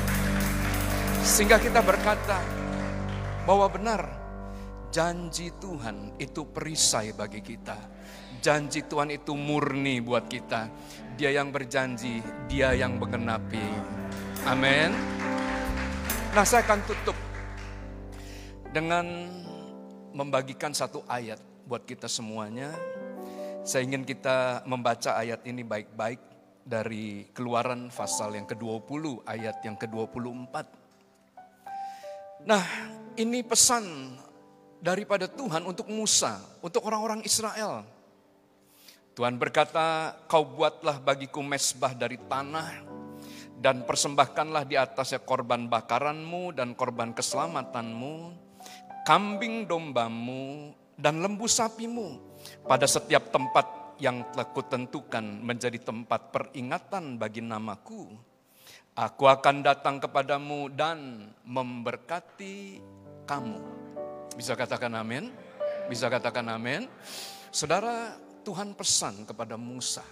[1.25, 2.60] Sehingga kita berkata
[3.45, 4.01] bahwa benar
[4.91, 7.77] janji Tuhan itu perisai bagi kita.
[8.41, 10.67] Janji Tuhan itu murni buat kita.
[11.15, 12.19] Dia yang berjanji,
[12.49, 13.65] dia yang menggenapi.
[14.49, 14.91] Amin.
[16.33, 17.17] Nah saya akan tutup
[18.73, 19.05] dengan
[20.11, 21.39] membagikan satu ayat
[21.69, 22.73] buat kita semuanya.
[23.61, 26.19] Saya ingin kita membaca ayat ini baik-baik
[26.65, 30.55] dari keluaran pasal yang ke-20 ayat yang ke-24.
[32.49, 32.65] Nah
[33.17, 34.15] ini pesan
[34.81, 37.85] daripada Tuhan untuk Musa, untuk orang-orang Israel.
[39.11, 42.81] Tuhan berkata, kau buatlah bagiku mesbah dari tanah
[43.59, 48.33] dan persembahkanlah di atasnya korban bakaranmu dan korban keselamatanmu,
[49.05, 52.17] kambing dombamu dan lembu sapimu
[52.65, 58.09] pada setiap tempat yang telah kutentukan menjadi tempat peringatan bagi namaku.
[58.97, 62.81] Aku akan datang kepadamu dan memberkati
[63.25, 63.59] kamu.
[64.35, 65.31] Bisa katakan amin?
[65.91, 66.87] Bisa katakan amin?
[67.51, 70.03] Saudara, Tuhan pesan kepada Musa.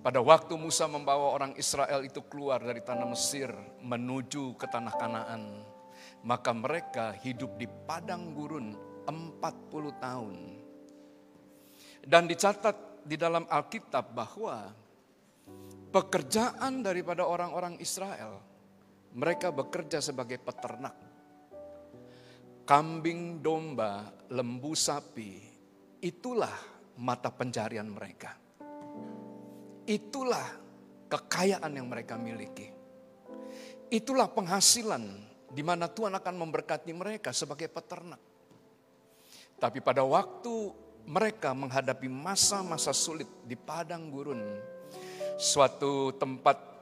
[0.00, 3.50] Pada waktu Musa membawa orang Israel itu keluar dari tanah Mesir
[3.82, 5.66] menuju ke tanah Kanaan,
[6.22, 8.74] maka mereka hidup di padang gurun
[9.06, 10.36] 40 tahun.
[12.06, 14.70] Dan dicatat di dalam Alkitab bahwa
[15.90, 18.42] pekerjaan daripada orang-orang Israel,
[19.14, 21.05] mereka bekerja sebagai peternak.
[22.66, 25.38] Kambing, domba, lembu, sapi,
[26.02, 26.50] itulah
[26.98, 28.34] mata pencarian mereka.
[29.86, 30.42] Itulah
[31.06, 32.66] kekayaan yang mereka miliki.
[33.86, 34.98] Itulah penghasilan
[35.46, 38.18] di mana Tuhan akan memberkati mereka sebagai peternak.
[39.62, 40.74] Tapi pada waktu
[41.06, 44.42] mereka menghadapi masa-masa sulit di padang gurun,
[45.38, 46.75] suatu tempat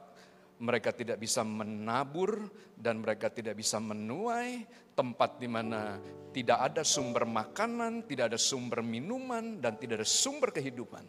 [0.63, 2.47] mereka tidak bisa menabur
[2.79, 4.63] dan mereka tidak bisa menuai,
[4.95, 5.99] tempat di mana
[6.31, 11.03] tidak ada sumber makanan, tidak ada sumber minuman, dan tidak ada sumber kehidupan.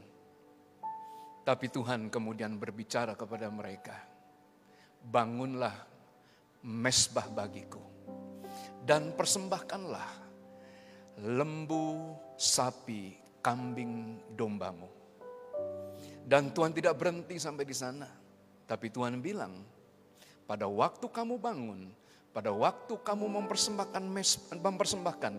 [1.45, 4.01] Tapi Tuhan kemudian berbicara kepada mereka,
[5.05, 5.77] bangunlah
[6.65, 7.85] mesbah bagiku
[8.81, 10.26] dan persembahkanlah
[11.22, 13.13] lembu, sapi,
[13.45, 14.89] kambing, dombamu.
[16.26, 18.24] Dan Tuhan tidak berhenti sampai di sana.
[18.66, 19.54] Tapi Tuhan bilang,
[20.50, 21.86] pada waktu kamu bangun,
[22.34, 25.34] pada waktu kamu mempersembahkan mes, mempersembahkan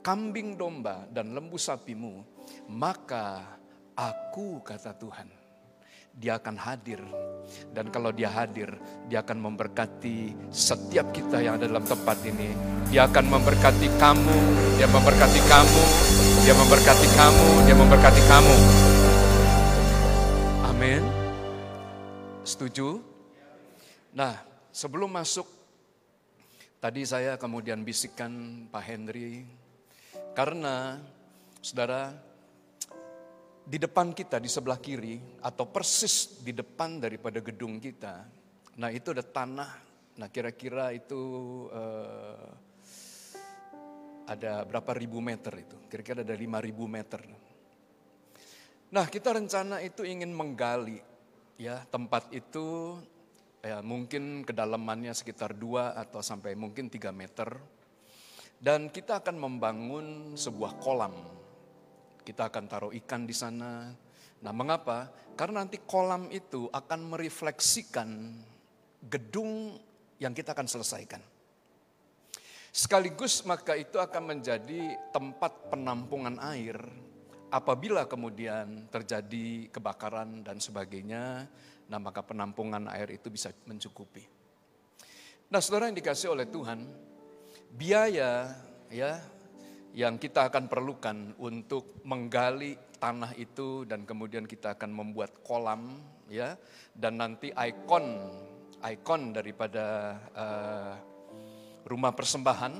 [0.00, 2.24] kambing domba dan lembu sapimu,
[2.72, 3.44] maka
[3.92, 5.28] aku kata Tuhan,
[6.16, 7.00] dia akan hadir.
[7.72, 8.72] Dan kalau dia hadir,
[9.08, 12.56] dia akan memberkati setiap kita yang ada dalam tempat ini.
[12.88, 14.38] Dia akan memberkati kamu,
[14.80, 15.82] dia memberkati kamu,
[16.44, 18.56] dia memberkati kamu, dia memberkati kamu.
[20.72, 21.23] Amin.
[22.44, 23.00] Setuju?
[24.12, 24.36] Nah,
[24.68, 25.48] sebelum masuk,
[26.76, 28.28] tadi saya kemudian bisikkan
[28.68, 29.48] Pak Henry,
[30.36, 31.00] karena
[31.64, 32.12] saudara,
[33.64, 38.28] di depan kita, di sebelah kiri, atau persis di depan daripada gedung kita,
[38.76, 39.70] nah itu ada tanah,
[40.20, 41.16] nah kira-kira itu
[41.72, 42.48] uh,
[44.28, 47.24] ada berapa ribu meter itu, kira-kira ada lima ribu meter.
[48.92, 51.13] Nah kita rencana itu ingin menggali
[51.60, 52.98] ya tempat itu
[53.64, 57.48] ya mungkin kedalamannya sekitar 2 atau sampai mungkin 3 meter.
[58.60, 60.06] Dan kita akan membangun
[60.38, 61.12] sebuah kolam.
[62.24, 63.92] Kita akan taruh ikan di sana.
[64.40, 65.12] Nah, mengapa?
[65.36, 68.08] Karena nanti kolam itu akan merefleksikan
[69.04, 69.76] gedung
[70.16, 71.20] yang kita akan selesaikan.
[72.74, 76.80] Sekaligus maka itu akan menjadi tempat penampungan air
[77.54, 81.46] apabila kemudian terjadi kebakaran dan sebagainya,
[81.86, 84.26] nah maka penampungan air itu bisa mencukupi.
[85.54, 86.82] Nah, saudara yang dikasih oleh Tuhan,
[87.70, 88.50] biaya
[88.90, 89.22] ya
[89.94, 96.58] yang kita akan perlukan untuk menggali tanah itu dan kemudian kita akan membuat kolam ya
[96.90, 98.06] dan nanti ikon
[98.82, 100.92] ikon daripada uh,
[101.86, 102.74] rumah persembahan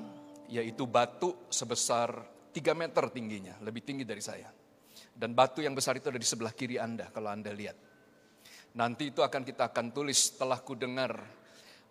[0.50, 4.63] yaitu batu sebesar 3 meter tingginya, lebih tinggi dari saya.
[5.14, 7.78] Dan batu yang besar itu ada di sebelah kiri Anda kalau Anda lihat.
[8.74, 11.14] Nanti itu akan kita akan tulis setelah ku dengar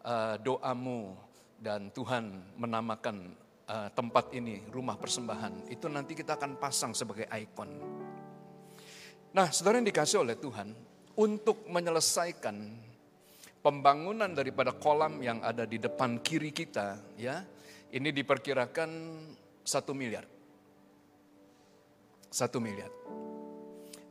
[0.04, 1.16] uh, doamu
[1.56, 3.32] dan Tuhan menamakan
[3.72, 5.72] uh, tempat ini rumah persembahan.
[5.72, 7.72] Itu nanti kita akan pasang sebagai ikon.
[9.34, 10.76] Nah, saudara yang dikasih oleh Tuhan,
[11.18, 12.56] untuk menyelesaikan
[13.64, 17.42] pembangunan daripada kolam yang ada di depan kiri kita, ya,
[17.96, 18.90] ini diperkirakan
[19.64, 20.33] satu miliar.
[22.34, 22.90] Satu miliar.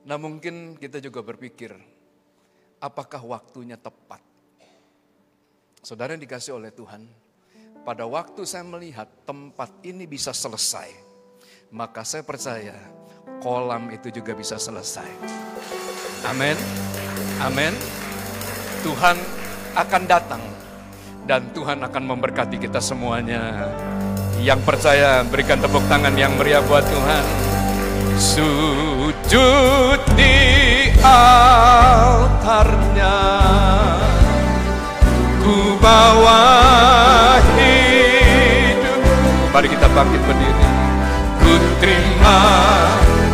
[0.06, 1.74] Nah mungkin kita juga berpikir,
[2.78, 4.22] apakah waktunya tepat?
[5.82, 7.02] Saudara yang dikasih oleh Tuhan,
[7.82, 10.94] pada waktu saya melihat tempat ini bisa selesai,
[11.74, 12.78] maka saya percaya
[13.42, 15.10] kolam itu juga bisa selesai.
[16.22, 16.54] Amin.
[17.42, 17.74] Amin.
[18.86, 19.18] Tuhan
[19.74, 20.42] akan datang
[21.26, 23.66] dan Tuhan akan memberkati kita semuanya.
[24.38, 27.51] Yang percaya berikan tepuk tangan yang meriah buat Tuhan
[28.16, 33.18] sujud di altarnya.
[35.42, 36.42] Ku bawa
[37.58, 39.02] hidup.
[39.52, 40.66] Mari kita bangkit berdiri.
[41.42, 41.52] Ku
[41.82, 42.38] terima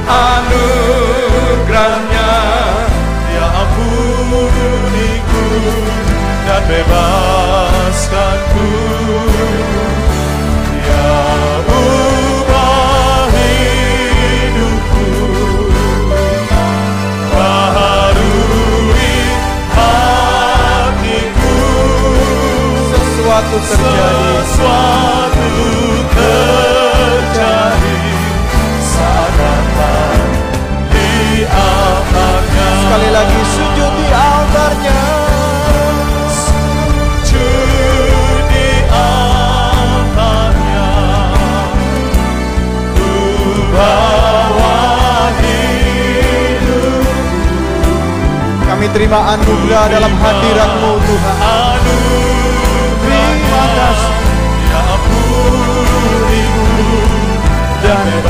[0.08, 2.30] anugerahnya.
[3.34, 5.46] Ya ampuniku
[6.48, 8.68] dan bebaskanku
[23.48, 24.28] Sesuatu terjadi.
[24.44, 25.48] Sesuatu
[26.12, 27.96] terjadi
[28.76, 30.20] Saat datang
[30.92, 35.00] di altarnya Sekali lagi sujud di altarnya.
[36.28, 40.88] Sujud di altarnya
[43.00, 43.12] Ku
[43.72, 44.76] bawa
[48.68, 52.37] Kami terima anugerah dalam hadiratmu Tuhan.
[53.48, 54.12] Terima kasih
[54.68, 56.66] Ya ampuniku
[57.80, 58.27] Dan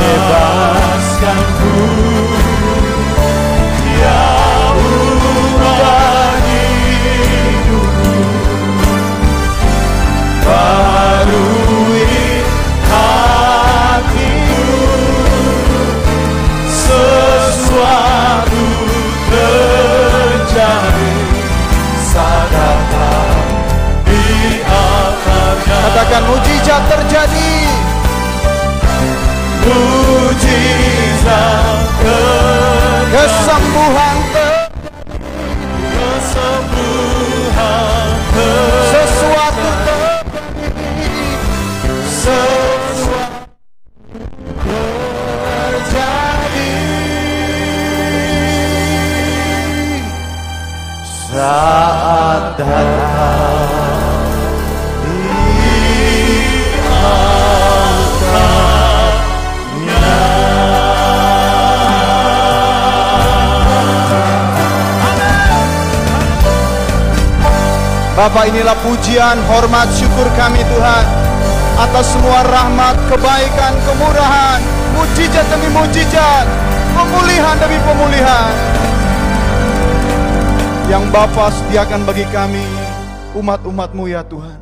[68.98, 71.06] pujian, hormat, syukur kami Tuhan
[71.78, 74.58] atas semua rahmat, kebaikan, kemurahan,
[74.98, 76.46] mujizat demi mujizat,
[76.90, 78.52] pemulihan demi pemulihan
[80.90, 82.66] yang Bapa sediakan bagi kami
[83.38, 84.58] umat-umatmu ya Tuhan.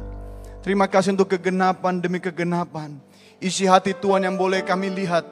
[0.60, 2.92] Terima kasih untuk kegenapan demi kegenapan.
[3.40, 5.24] Isi hati Tuhan yang boleh kami lihat.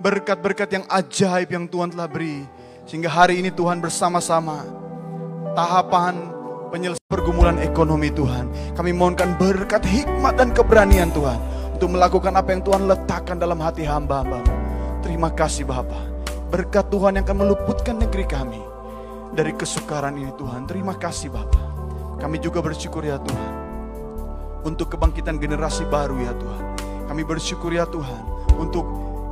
[0.00, 2.42] Berkat-berkat yang ajaib yang Tuhan telah beri.
[2.84, 4.66] Sehingga hari ini Tuhan bersama-sama.
[5.54, 8.49] Tahapan penyelesaian pergumulan ekonomi Tuhan.
[8.74, 11.38] Kami mohonkan berkat hikmat dan keberanian Tuhan.
[11.80, 14.44] Untuk melakukan apa yang Tuhan letakkan dalam hati hamba-hamba.
[15.00, 15.96] Terima kasih Bapa.
[16.52, 18.60] Berkat Tuhan yang akan meluputkan negeri kami.
[19.32, 20.68] Dari kesukaran ini Tuhan.
[20.68, 21.60] Terima kasih Bapa.
[22.20, 23.52] Kami juga bersyukur ya Tuhan
[24.64, 26.64] untuk kebangkitan generasi baru ya Tuhan.
[27.08, 28.22] Kami bersyukur ya Tuhan
[28.60, 28.84] untuk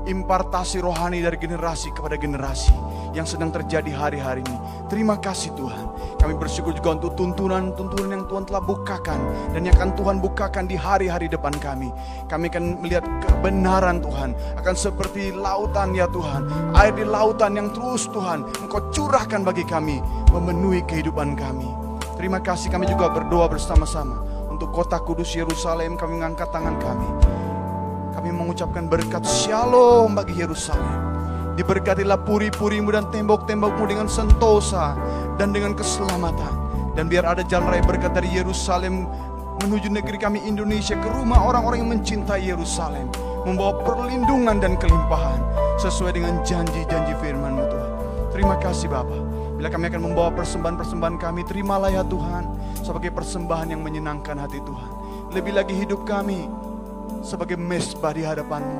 [0.08, 2.72] impartasi rohani dari generasi kepada generasi
[3.12, 4.58] yang sedang terjadi hari-hari ini.
[4.88, 5.84] Terima kasih Tuhan.
[6.18, 9.20] Kami bersyukur juga untuk tuntunan-tuntunan yang Tuhan telah bukakan
[9.54, 11.94] dan yang akan Tuhan bukakan di hari-hari depan kami.
[12.26, 16.50] Kami akan melihat kebenaran Tuhan akan seperti lautan ya Tuhan.
[16.74, 20.02] Air di lautan yang terus Tuhan Engkau curahkan bagi kami
[20.34, 21.70] memenuhi kehidupan kami.
[22.18, 24.18] Terima kasih kami juga berdoa bersama-sama
[24.50, 27.08] untuk kota kudus Yerusalem kami mengangkat tangan kami.
[28.18, 31.07] Kami mengucapkan berkat shalom bagi Yerusalem.
[31.58, 34.94] Diberkatilah puri-purimu dan tembok-tembokmu dengan sentosa
[35.42, 36.54] dan dengan keselamatan.
[36.94, 39.10] Dan biar ada jalan raya berkat dari Yerusalem
[39.66, 43.10] menuju negeri kami Indonesia ke rumah orang-orang yang mencintai Yerusalem.
[43.42, 45.42] Membawa perlindungan dan kelimpahan
[45.82, 47.92] sesuai dengan janji-janji firman-Mu Tuhan.
[48.30, 49.22] Terima kasih Bapak.
[49.58, 52.46] Bila kami akan membawa persembahan-persembahan kami, terimalah ya Tuhan
[52.86, 54.90] sebagai persembahan yang menyenangkan hati Tuhan.
[55.34, 56.46] Lebih lagi hidup kami
[57.26, 58.78] sebagai mesbah di hadapanmu.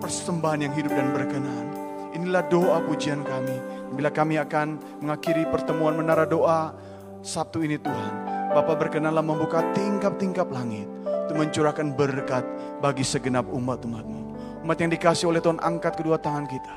[0.00, 1.71] Persembahan yang hidup dan berkenan.
[2.12, 3.56] Inilah doa pujian kami.
[3.96, 6.76] Bila kami akan mengakhiri pertemuan menara doa
[7.24, 8.12] Sabtu ini Tuhan.
[8.52, 10.84] Bapak berkenanlah membuka tingkap-tingkap langit.
[11.28, 12.44] Untuk mencurahkan berkat
[12.84, 14.20] bagi segenap umat-umatmu.
[14.60, 16.76] Umat yang dikasih oleh Tuhan angkat kedua tangan kita.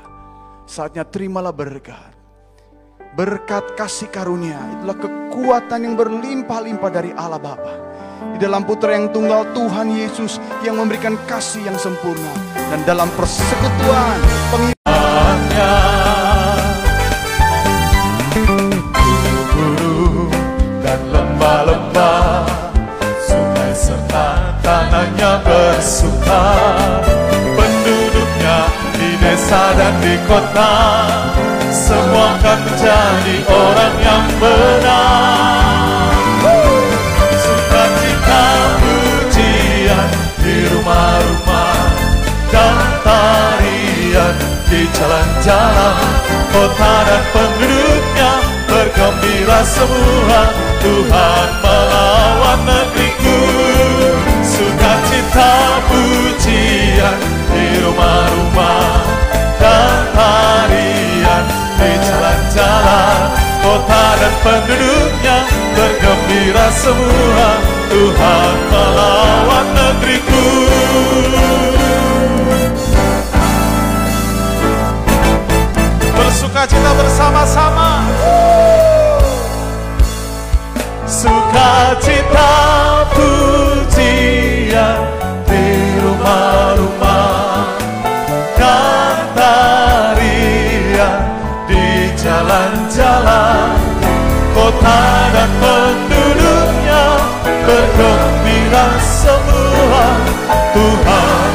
[0.64, 2.16] Saatnya terimalah berkat.
[3.12, 7.74] Berkat kasih karunia itulah kekuatan yang berlimpah-limpah dari Allah Bapa.
[8.36, 12.32] Di dalam putra yang tunggal Tuhan Yesus yang memberikan kasih yang sempurna.
[12.72, 14.18] Dan dalam persekutuan
[19.56, 20.28] Gunung
[20.84, 22.44] dan lembah-lembah
[23.24, 26.44] Sungai serta tanahnya bersuka.
[27.56, 28.68] Penduduknya
[29.00, 30.72] di desa dan di kota
[31.72, 36.12] Semua akan menjadi orang yang benar.
[37.32, 38.44] Sukacita
[38.84, 40.08] pujian
[40.44, 41.15] di rumah-rumah
[44.70, 45.96] di jalan-jalan
[46.50, 48.32] Kota dan penduduknya
[48.66, 50.40] bergembira semua.
[50.82, 53.38] Tuhan melawan negeriku
[54.42, 55.52] Sukacita
[55.90, 57.18] pujian
[57.50, 59.02] di rumah-rumah
[59.58, 61.44] Dan tarian
[61.76, 63.18] di jalan-jalan
[63.62, 65.38] Kota dan penduduknya
[65.74, 67.48] bergembira semua.
[67.90, 70.46] Tuhan melawan negeriku
[76.36, 78.04] Bersukacita bersama-sama.
[81.08, 82.52] Sukacita
[83.16, 85.00] pujian
[85.48, 85.64] di
[85.96, 87.72] rumah-rumah.
[88.52, 91.24] Dan tarian
[91.64, 93.80] di jalan-jalan.
[94.52, 95.00] Kota
[95.32, 97.04] dan penduduknya
[97.64, 100.04] bergembira semua.
[100.76, 101.48] Tuhan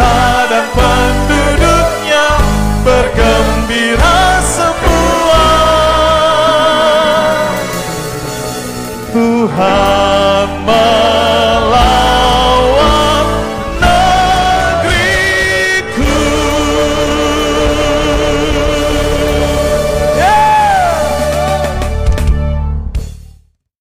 [0.00, 0.29] jalan-jalan kota dan